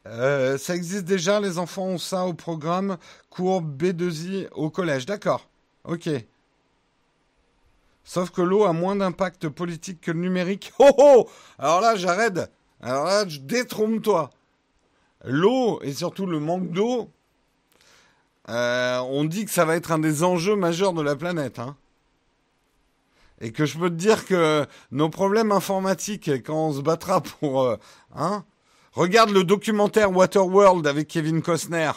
[0.06, 2.96] Euh, ça existe déjà, les enfants ont ça au programme
[3.28, 5.06] cours B2I au collège.
[5.06, 5.48] D'accord.
[5.84, 6.08] Ok.
[8.04, 10.72] Sauf que l'eau a moins d'impact politique que le numérique.
[10.78, 12.50] Oh oh Alors là, j'arrête.
[12.80, 14.30] Alors là, détrompe-toi.
[15.24, 17.10] L'eau, et surtout le manque d'eau,
[18.48, 21.58] euh, on dit que ça va être un des enjeux majeurs de la planète.
[21.58, 21.76] Hein.
[23.42, 27.62] Et que je peux te dire que nos problèmes informatiques, quand on se battra pour...
[27.62, 27.76] Euh,
[28.14, 28.44] hein,
[28.92, 31.92] Regarde le documentaire Waterworld avec Kevin Costner.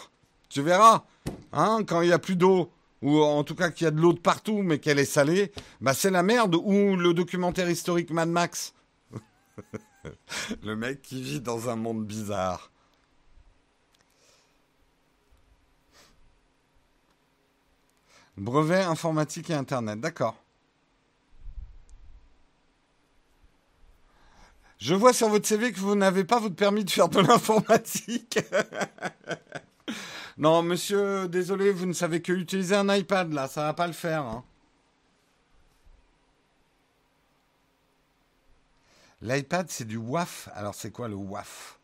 [0.50, 1.04] Tu verras,
[1.52, 2.72] hein, quand il n'y a plus d'eau,
[3.02, 5.52] ou en tout cas qu'il y a de l'eau de partout, mais qu'elle est salée,
[5.82, 6.56] bah c'est la merde.
[6.56, 8.74] Ou le documentaire historique Mad Max.
[10.64, 12.72] le mec qui vit dans un monde bizarre.
[18.38, 20.43] Brevet informatique et Internet, d'accord.
[24.84, 28.38] Je vois sur votre CV que vous n'avez pas votre permis de faire de l'informatique.
[30.38, 33.94] non, monsieur, désolé, vous ne savez que utiliser un iPad là, ça va pas le
[33.94, 34.24] faire.
[34.24, 34.44] Hein.
[39.22, 40.50] L'iPad, c'est du WAF.
[40.54, 41.80] Alors, c'est quoi le WAF?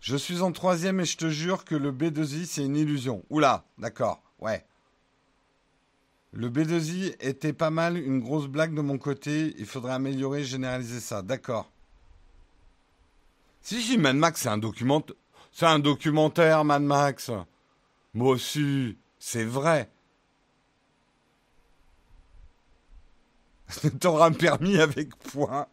[0.00, 3.22] Je suis en troisième et je te jure que le B2I, c'est une illusion.
[3.30, 4.66] Oula, d'accord, ouais.
[6.38, 9.56] Le B2I était pas mal, une grosse blague de mon côté.
[9.58, 11.20] Il faudrait améliorer, généraliser ça.
[11.20, 11.68] D'accord.
[13.60, 15.04] Si, si, Mad Max, c'est un document.
[15.62, 17.32] Un documentaire, Mad Max.
[18.14, 19.90] Moi aussi, c'est vrai.
[24.00, 25.66] T'auras un permis avec point.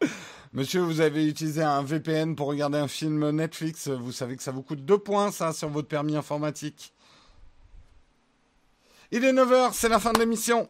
[0.52, 3.88] Monsieur, vous avez utilisé un VPN pour regarder un film Netflix.
[3.88, 6.95] Vous savez que ça vous coûte deux points, ça, sur votre permis informatique.
[9.12, 10.68] Il est 9h, c'est la fin de l'émission.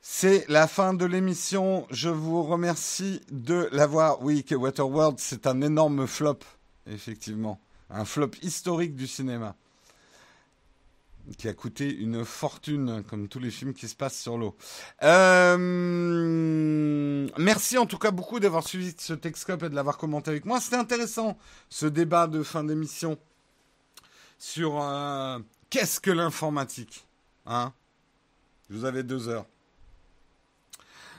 [0.00, 1.86] C'est la fin de l'émission.
[1.90, 4.22] Je vous remercie de l'avoir.
[4.22, 6.40] Oui, que Waterworld, c'est un énorme flop,
[6.86, 7.60] effectivement.
[7.90, 9.56] Un flop historique du cinéma.
[11.38, 14.56] Qui a coûté une fortune, comme tous les films qui se passent sur l'eau.
[15.02, 15.56] Euh,
[17.38, 20.60] merci en tout cas beaucoup d'avoir suivi ce Texcope et de l'avoir commenté avec moi.
[20.60, 21.38] C'était intéressant,
[21.68, 23.16] ce débat de fin d'émission
[24.40, 24.82] sur
[25.68, 27.06] qu'est-ce que l'informatique.
[27.46, 27.72] Hein?
[28.70, 29.46] Vous avez deux heures.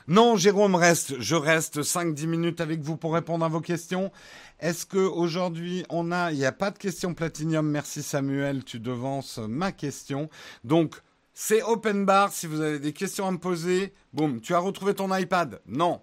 [0.07, 1.21] Non, Jérôme reste.
[1.21, 4.11] Je reste 5-10 minutes avec vous pour répondre à vos questions.
[4.59, 7.65] Est-ce que aujourd'hui on a, il n'y a pas de questions platinium.
[7.69, 10.29] Merci Samuel, tu devances ma question.
[10.63, 11.01] Donc
[11.33, 12.33] c'est open bar.
[12.33, 15.61] Si vous avez des questions à me poser, boum, tu as retrouvé ton iPad?
[15.67, 16.01] Non.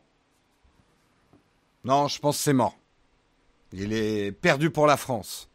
[1.85, 2.79] Non, je pense que c'est mort.
[3.73, 5.51] Il est perdu pour la France.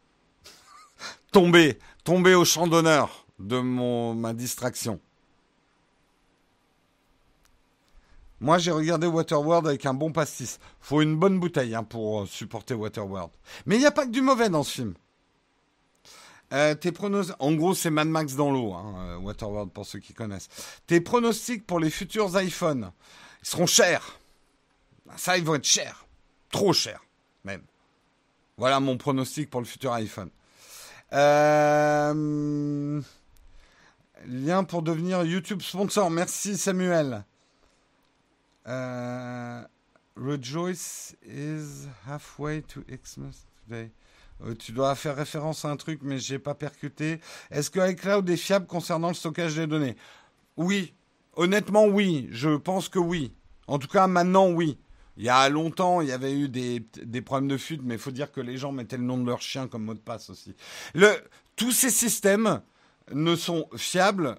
[1.34, 5.00] Tombé, tombé au champ d'honneur de mon, ma distraction.
[8.40, 10.60] Moi, j'ai regardé Waterworld avec un bon pastis.
[10.80, 13.30] Faut une bonne bouteille hein, pour euh, supporter Waterworld.
[13.66, 14.94] Mais il n'y a pas que du mauvais dans ce film.
[16.52, 16.92] Euh, tes
[17.40, 20.48] En gros, c'est Mad Max dans l'eau, hein, euh, Waterworld, pour ceux qui connaissent.
[20.86, 22.92] Tes pronostics pour les futurs iPhones,
[23.42, 24.20] ils seront chers.
[25.16, 26.06] Ça, ils vont être chers.
[26.52, 27.02] Trop chers,
[27.42, 27.62] même.
[28.56, 30.30] Voilà mon pronostic pour le futur iPhone.
[31.14, 33.00] Euh...
[34.26, 36.10] Lien pour devenir YouTube sponsor.
[36.10, 37.24] Merci Samuel.
[38.66, 39.62] Euh,
[40.16, 43.90] rejoice is halfway to Xmas today.
[44.42, 47.20] Euh, tu dois faire référence à un truc, mais j'ai pas percuté.
[47.50, 49.96] Est-ce que iCloud est fiable concernant le stockage des données?
[50.56, 50.94] Oui.
[51.36, 52.28] Honnêtement, oui.
[52.30, 53.34] Je pense que oui.
[53.66, 54.78] En tout cas, maintenant, oui.
[55.16, 58.00] Il y a longtemps, il y avait eu des, des problèmes de fuite, mais il
[58.00, 60.30] faut dire que les gens mettaient le nom de leur chien comme mot de passe
[60.30, 60.54] aussi.
[60.94, 61.12] Le,
[61.56, 62.60] tous ces systèmes
[63.12, 64.36] ne sont fiables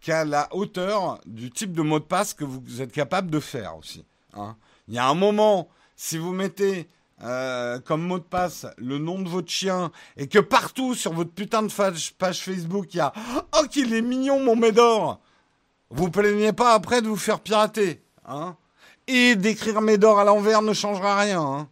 [0.00, 3.76] qu'à la hauteur du type de mot de passe que vous êtes capable de faire
[3.76, 4.04] aussi.
[4.34, 4.56] Hein.
[4.86, 6.88] Il y a un moment, si vous mettez
[7.22, 11.32] euh, comme mot de passe le nom de votre chien et que partout sur votre
[11.32, 13.12] putain de page, Facebook il y a
[13.58, 15.20] Oh qu'il est mignon mon Médor
[15.90, 18.04] Vous plaignez pas après de vous faire pirater.
[18.24, 18.56] Hein
[19.08, 21.42] et d'écrire Médor à l'envers ne changera rien.
[21.42, 21.68] Hein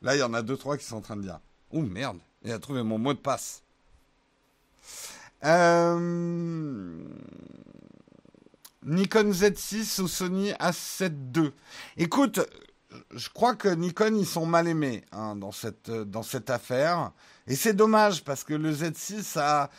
[0.00, 1.40] Là il y en a deux trois qui sont en train de dire
[1.70, 3.62] Oh merde, il a trouvé mon mot de passe.
[5.44, 6.96] Euh,
[8.84, 11.52] Nikon Z6 ou Sony A7 II.
[11.96, 12.40] Écoute,
[13.14, 17.12] je crois que Nikon, ils sont mal aimés hein, dans, cette, dans cette affaire.
[17.46, 19.70] Et c'est dommage parce que le Z6 a,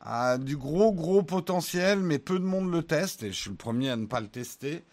[0.00, 3.22] a, du gros, gros potentiel, mais peu de monde le teste.
[3.22, 4.84] Et je suis le premier à ne pas le tester.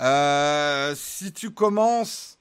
[0.00, 2.38] Euh, si tu commences...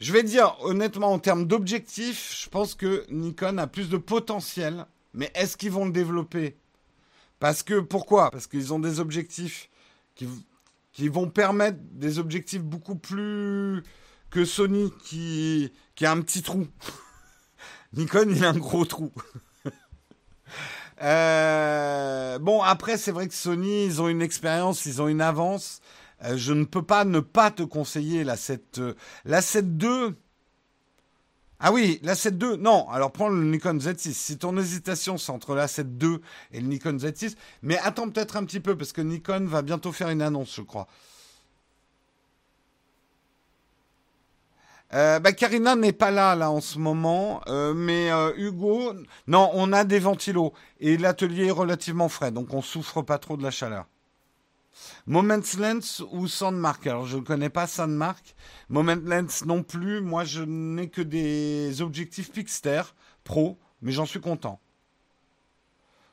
[0.00, 4.84] Je vais dire honnêtement en termes d'objectifs, je pense que Nikon a plus de potentiel
[5.14, 6.56] mais est-ce qu'ils vont le développer?
[7.38, 8.30] Parce que pourquoi?
[8.30, 9.68] Parce qu'ils ont des objectifs
[10.14, 10.28] qui,
[10.92, 13.82] qui vont permettre des objectifs beaucoup plus
[14.30, 16.66] que Sony qui, qui a un petit trou.
[17.92, 19.12] Nikon, il a un gros trou.
[21.00, 25.80] Euh, bon, après, c'est vrai que Sony, ils ont une expérience, ils ont une avance.
[26.24, 28.80] Euh, je ne peux pas ne pas te conseiller la 7,
[29.24, 30.14] la 7 II.
[31.60, 32.88] Ah oui, la 7 II, non.
[32.90, 34.12] Alors prends le Nikon Z6.
[34.12, 36.18] Si ton hésitation c'est entre la 7 II
[36.52, 39.92] et le Nikon Z6, mais attends peut-être un petit peu parce que Nikon va bientôt
[39.92, 40.88] faire une annonce, je crois.
[44.94, 48.92] Euh, bah, Karina n'est pas là là en ce moment, euh, mais euh, Hugo,
[49.26, 53.38] non, on a des ventilos et l'atelier est relativement frais, donc on souffre pas trop
[53.38, 53.86] de la chaleur.
[55.06, 56.86] Moment Lens ou Sandmark?
[56.86, 58.34] Alors, je ne connais pas Sandmark.
[58.68, 60.00] Moment Lens non plus.
[60.00, 62.82] Moi, je n'ai que des objectifs Pixter
[63.24, 64.60] Pro, mais j'en suis content.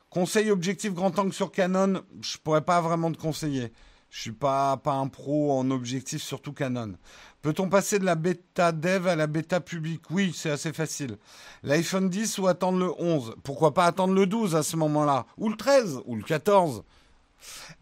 [0.10, 3.72] Conseil objectif grand angle sur Canon, je pourrais pas vraiment te conseiller.
[4.10, 6.96] Je suis pas, pas un pro en objectif, surtout Canon.
[7.44, 10.10] Peut-on passer de la bêta dev à la bêta publique?
[10.10, 11.18] Oui, c'est assez facile.
[11.62, 15.28] L'iPhone 10 ou attendre le 11 Pourquoi pas attendre le 12 à ce moment-là?
[15.38, 16.84] Ou le 13 Ou le 14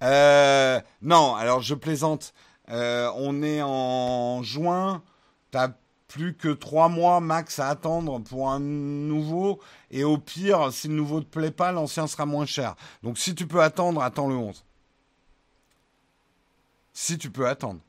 [0.04, 2.34] euh, non, alors je plaisante.
[2.70, 5.04] Euh, on est en juin.
[5.52, 5.70] T'as
[6.08, 9.60] plus que trois mois max à attendre pour un nouveau.
[9.92, 12.76] Et au pire, si le nouveau te plaît pas, l'ancien sera moins cher.
[13.04, 14.64] Donc si tu peux attendre, attends le 11.
[16.94, 17.80] Si tu peux attendre.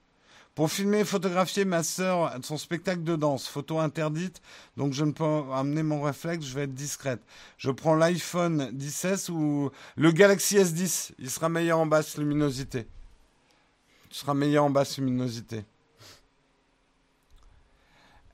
[0.58, 4.42] Pour filmer et photographier ma sœur, son spectacle de danse, photo interdite,
[4.76, 7.20] donc je ne peux amener mon réflexe, je vais être discrète.
[7.58, 12.88] Je prends l'iPhone 10 ou le Galaxy S10, il sera meilleur en basse luminosité.
[14.10, 15.64] Il sera meilleur en basse luminosité.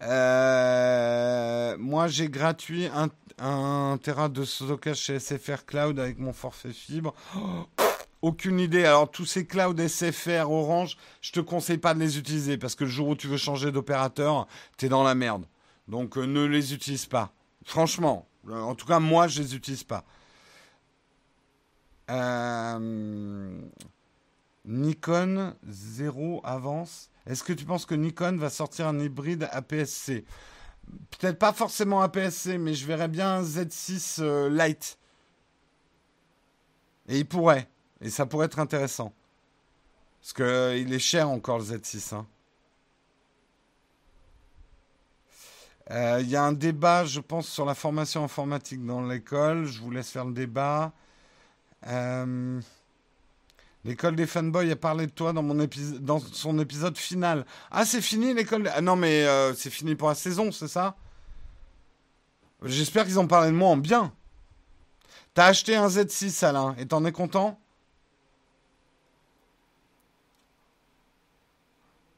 [0.00, 6.72] Euh, moi, j'ai gratuit un, un Tera de stockage chez SFR Cloud avec mon forfait
[6.72, 7.12] fibre.
[8.24, 8.84] Aucune idée.
[8.84, 12.84] Alors, tous ces clouds SFR, Orange, je te conseille pas de les utiliser parce que
[12.84, 14.46] le jour où tu veux changer d'opérateur,
[14.78, 15.44] tu es dans la merde.
[15.88, 17.32] Donc, euh, ne les utilise pas.
[17.64, 18.26] Franchement.
[18.48, 20.04] Euh, en tout cas, moi, je les utilise pas.
[24.64, 27.10] Nikon 0 avance.
[27.26, 30.24] Est-ce que tu penses que Nikon va sortir un hybride APS-C
[31.18, 34.98] Peut-être pas forcément APS-C, mais je verrais bien un Z6 euh, Lite.
[37.08, 37.68] Et il pourrait.
[38.04, 39.14] Et ça pourrait être intéressant.
[40.20, 42.14] Parce qu'il euh, est cher encore le Z6.
[42.14, 42.26] Hein.
[45.90, 49.64] Euh, il y a un débat, je pense, sur la formation informatique dans l'école.
[49.64, 50.92] Je vous laisse faire le débat.
[51.86, 52.60] Euh,
[53.86, 57.44] L'école des fanboys a parlé de toi dans, dans son épisode final.
[57.70, 60.96] Ah, c'est fini l'école Ah non, mais c'est fini pour la saison, c'est ça?
[62.62, 64.10] J'espère qu'ils ont parlé de moi en bien.
[65.34, 67.60] T'as acheté un Z6, Alain, et t'en es content?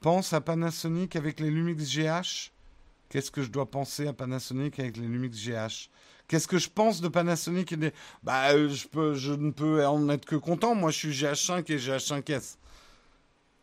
[0.07, 2.53] Pense à Panasonic avec les Lumix GH.
[3.09, 5.91] Qu'est-ce que je dois penser à Panasonic avec les Lumix GH
[6.29, 7.93] Qu'est-ce que je pense de Panasonic et des...
[8.23, 10.77] Bah, euh, je, ne peux en être que content.
[10.77, 12.57] Moi, je suis GH5 et GH5S.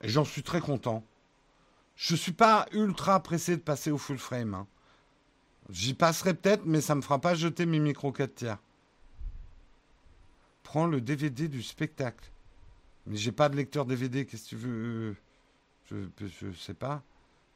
[0.02, 1.02] Et j'en suis très content.
[1.96, 4.54] Je ne suis pas ultra pressé de passer au full frame.
[4.54, 4.68] Hein.
[5.70, 8.60] J'y passerai peut-être, mais ça ne me fera pas jeter mes micro 4 tiers.
[10.64, 12.30] Prends le DVD du spectacle.
[13.08, 15.16] Mais j'ai pas de lecteur DVD, qu'est-ce que tu veux
[15.90, 17.02] Je ne sais pas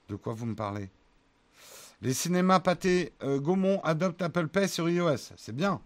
[0.10, 0.90] de quoi vous me parlez?
[2.02, 5.34] Les cinémas pâtés euh, Gaumont adoptent Apple Pay sur iOS.
[5.36, 5.82] C'est bien.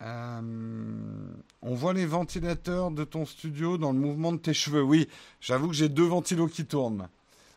[0.00, 0.40] Euh,
[1.62, 4.82] on voit les ventilateurs de ton studio dans le mouvement de tes cheveux.
[4.82, 5.08] Oui,
[5.40, 7.08] j'avoue que j'ai deux ventilos qui tournent.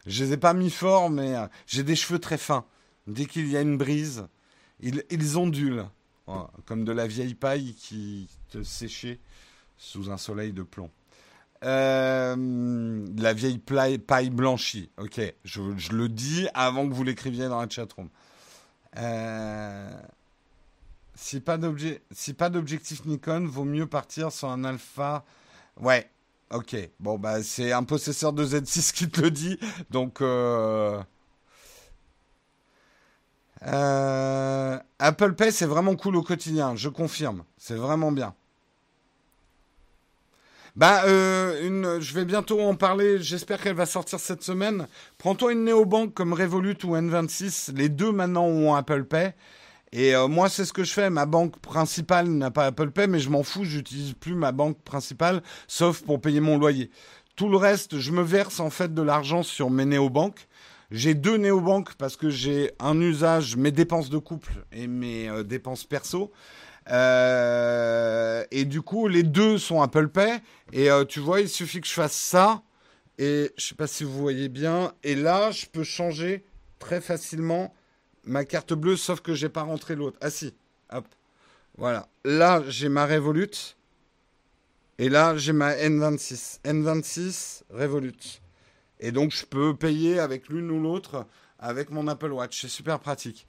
[0.06, 2.66] Je les ai pas mis fort, mais euh, j'ai des cheveux très fins.
[3.08, 4.28] Dès qu'il y a une brise,
[4.82, 5.90] ils, ils ondulent,
[6.66, 9.20] comme de la vieille paille qui te séchait
[9.78, 10.90] sous un soleil de plomb.
[11.64, 14.92] Euh, la vieille paille blanchie.
[14.98, 18.10] Ok, je, le dis avant que vous l'écriviez dans la chatroom.
[18.98, 19.92] Euh,
[21.16, 25.26] si pas d'objectif Nikon, vaut mieux partir sur un alpha.
[25.80, 26.10] Ouais,
[26.52, 26.76] ok.
[27.00, 29.60] Bon, bah, c'est un possesseur de Z6 qui te le dit.
[29.90, 31.02] Donc, euh,
[33.62, 36.76] Apple Pay, c'est vraiment cool au quotidien.
[36.76, 37.44] Je confirme.
[37.58, 38.34] C'est vraiment bien.
[40.78, 43.20] Bah, euh, une, je vais bientôt en parler.
[43.20, 44.88] J'espère qu'elle va sortir cette semaine.
[45.18, 47.76] Prends-toi une néobanque comme Revolut ou N26.
[47.76, 49.34] Les deux maintenant ont Apple Pay.
[49.92, 51.10] Et euh, moi, c'est ce que je fais.
[51.10, 53.64] Ma banque principale n'a pas Apple Pay, mais je m'en fous.
[53.64, 56.92] J'utilise plus ma banque principale, sauf pour payer mon loyer.
[57.36, 60.48] Tout le reste, je me verse en fait de l'argent sur mes néobanques.
[60.90, 65.44] J'ai deux néobanques parce que j'ai un usage, mes dépenses de couple et mes euh,
[65.44, 66.32] dépenses perso.
[66.90, 70.40] Euh, et du coup, les deux sont Apple Pay.
[70.72, 72.64] Et euh, tu vois, il suffit que je fasse ça.
[73.18, 74.94] Et je sais pas si vous voyez bien.
[75.04, 76.46] Et là, je peux changer
[76.80, 77.74] très facilement
[78.24, 80.18] ma carte bleue, sauf que j'ai pas rentré l'autre.
[80.22, 80.54] Ah si,
[80.92, 81.06] hop.
[81.78, 82.08] Voilà.
[82.24, 83.76] Là, j'ai ma Revolut.
[85.00, 86.62] Et là, j'ai ma N26.
[86.64, 88.42] N26 Revolut.
[89.00, 91.26] Et donc, je peux payer avec l'une ou l'autre
[91.60, 92.62] avec mon Apple Watch.
[92.62, 93.48] C'est super pratique.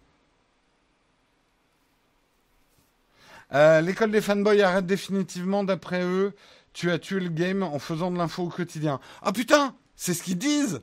[3.55, 6.35] Euh, l'école des fanboys arrête définitivement, d'après eux.
[6.75, 9.01] Tu as tué le game en faisant de l'info au quotidien.
[9.23, 10.83] Ah putain, c'est ce qu'ils disent.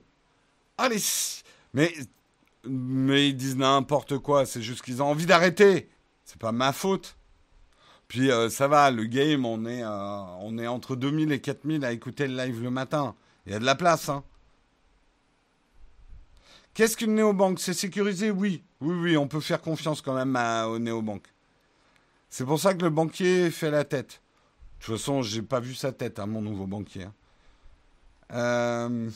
[0.77, 1.01] Allez,
[1.73, 1.93] mais
[2.67, 4.45] mais ils disent n'importe quoi.
[4.45, 5.89] C'est juste qu'ils ont envie d'arrêter.
[6.25, 7.15] C'est pas ma faute.
[8.07, 11.85] Puis euh, ça va, le game, on est, euh, on est entre 2000 et 4000
[11.85, 13.15] à écouter le live le matin.
[13.45, 14.23] Il y a de la place, hein.
[16.75, 17.59] Qu'est-ce qu'une néobanque?
[17.61, 18.61] C'est sécurisé Oui.
[18.81, 20.35] Oui, oui, on peut faire confiance quand même
[20.67, 21.33] aux néobanques.
[22.29, 24.21] C'est pour ça que le banquier fait la tête.
[24.79, 27.03] De toute façon, j'ai pas vu sa tête, hein, mon nouveau banquier.
[27.03, 27.13] Hein.
[28.33, 29.09] Euh,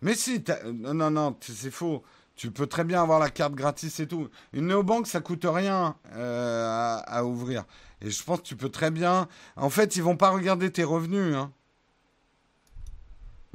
[0.00, 0.42] mais si,
[0.72, 2.04] non, non, non, c'est faux.
[2.36, 4.28] Tu peux très bien avoir la carte gratis et tout.
[4.52, 7.64] Une néobanque, ça coûte rien euh, à, ouvrir.
[8.02, 9.26] Et je pense que tu peux très bien.
[9.56, 11.34] En fait, ils vont pas regarder tes revenus.
[11.34, 11.50] Hein.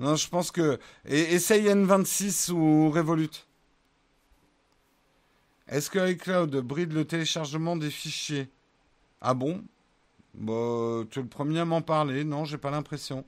[0.01, 0.79] Non, je pense que.
[1.05, 3.45] essaye N26 ou Revolut.
[5.67, 8.49] Est-ce que iCloud bride le téléchargement des fichiers?
[9.21, 9.63] Ah bon?
[10.33, 12.23] Bah, tu es le premier à m'en parler.
[12.23, 13.25] Non, j'ai pas l'impression.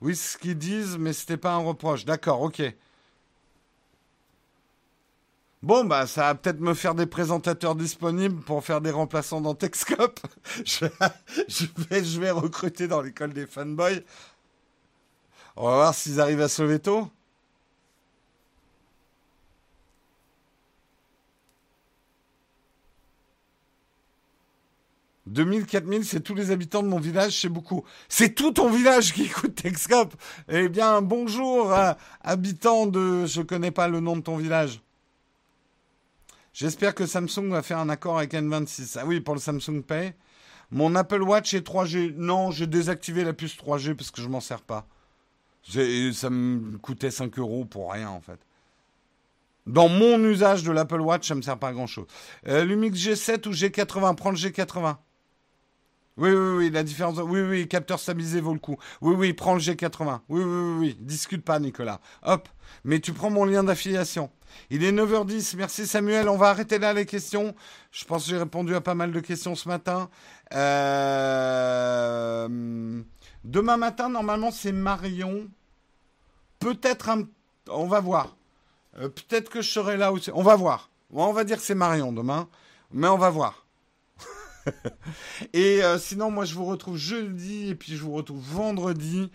[0.00, 2.04] Oui, ce qu'ils disent, mais c'était pas un reproche.
[2.04, 2.62] D'accord, ok.
[5.66, 9.56] Bon, bah, ça va peut-être me faire des présentateurs disponibles pour faire des remplaçants dans
[9.56, 10.20] Texcope.
[10.64, 14.04] je, vais, recruter dans l'école des fanboys.
[15.56, 17.10] On va voir s'ils arrivent à sauver tôt.
[25.26, 27.82] 2000, 4000, c'est tous les habitants de mon village, c'est beaucoup.
[28.08, 30.14] C'est tout ton village qui écoute Texcope.
[30.48, 31.74] Eh bien, bonjour,
[32.22, 33.26] habitants de...
[33.26, 34.80] Je connais pas le nom de ton village.
[36.56, 38.96] J'espère que Samsung va faire un accord avec N26.
[38.98, 40.14] Ah oui, pour le Samsung Pay.
[40.70, 42.14] Mon Apple Watch est 3G.
[42.16, 44.86] Non, j'ai désactivé la puce 3G parce que je m'en sers pas.
[45.68, 48.38] Ça me coûtait 5 euros pour rien, en fait.
[49.66, 52.06] Dans mon usage de l'Apple Watch, ça me sert pas à grand chose.
[52.48, 54.96] Euh, Lumix G7 ou G80 Prends le G80.
[56.16, 57.18] Oui, oui, oui, la différence.
[57.18, 58.78] Oui, oui, capteur stabilisé vaut le coup.
[59.02, 60.20] Oui, oui, prends le G80.
[60.30, 60.96] Oui, oui, oui, oui.
[61.00, 62.00] Discute pas, Nicolas.
[62.22, 62.48] Hop.
[62.82, 64.30] Mais tu prends mon lien d'affiliation.
[64.70, 65.56] Il est 9h10.
[65.56, 66.28] Merci, Samuel.
[66.28, 67.54] On va arrêter là les questions.
[67.92, 70.10] Je pense que j'ai répondu à pas mal de questions ce matin.
[70.54, 72.48] Euh,
[73.44, 75.46] demain matin, normalement, c'est Marion.
[76.58, 77.28] Peut-être un.
[77.68, 78.36] On va voir.
[78.98, 80.30] Euh, peut-être que je serai là aussi.
[80.34, 80.90] On va voir.
[81.12, 82.48] On va dire que c'est Marion demain.
[82.92, 83.66] Mais on va voir.
[85.52, 89.30] et euh, sinon, moi, je vous retrouve jeudi et puis je vous retrouve vendredi.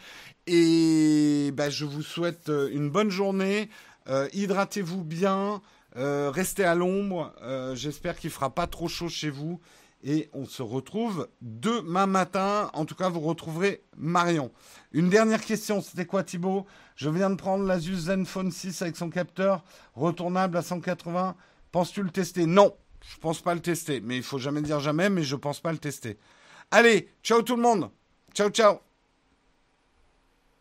[0.48, 3.70] Et bah, je vous souhaite une bonne journée.
[4.08, 5.62] Euh, hydratez-vous bien.
[5.96, 7.34] restez à l'ombre.
[7.74, 9.60] J'espère qu'il fera pas trop chaud chez vous.
[10.04, 12.72] Et on se retrouve demain matin.
[12.74, 14.52] En tout cas, vous retrouverez Marion.
[14.94, 16.66] Une dernière question, c'était quoi Thibaut?
[16.96, 19.64] Je viens de prendre l'Asus Zenfone 6 avec son capteur
[19.94, 21.36] retournable à 180.
[21.72, 22.48] Penses-tu le tester?
[22.48, 25.60] Non, je pense pas le tester, mais il faut jamais dire jamais, mais je pense
[25.60, 26.18] pas le tester.
[26.72, 27.92] Allez, ciao tout le monde.
[28.34, 28.80] Ciao, ciao.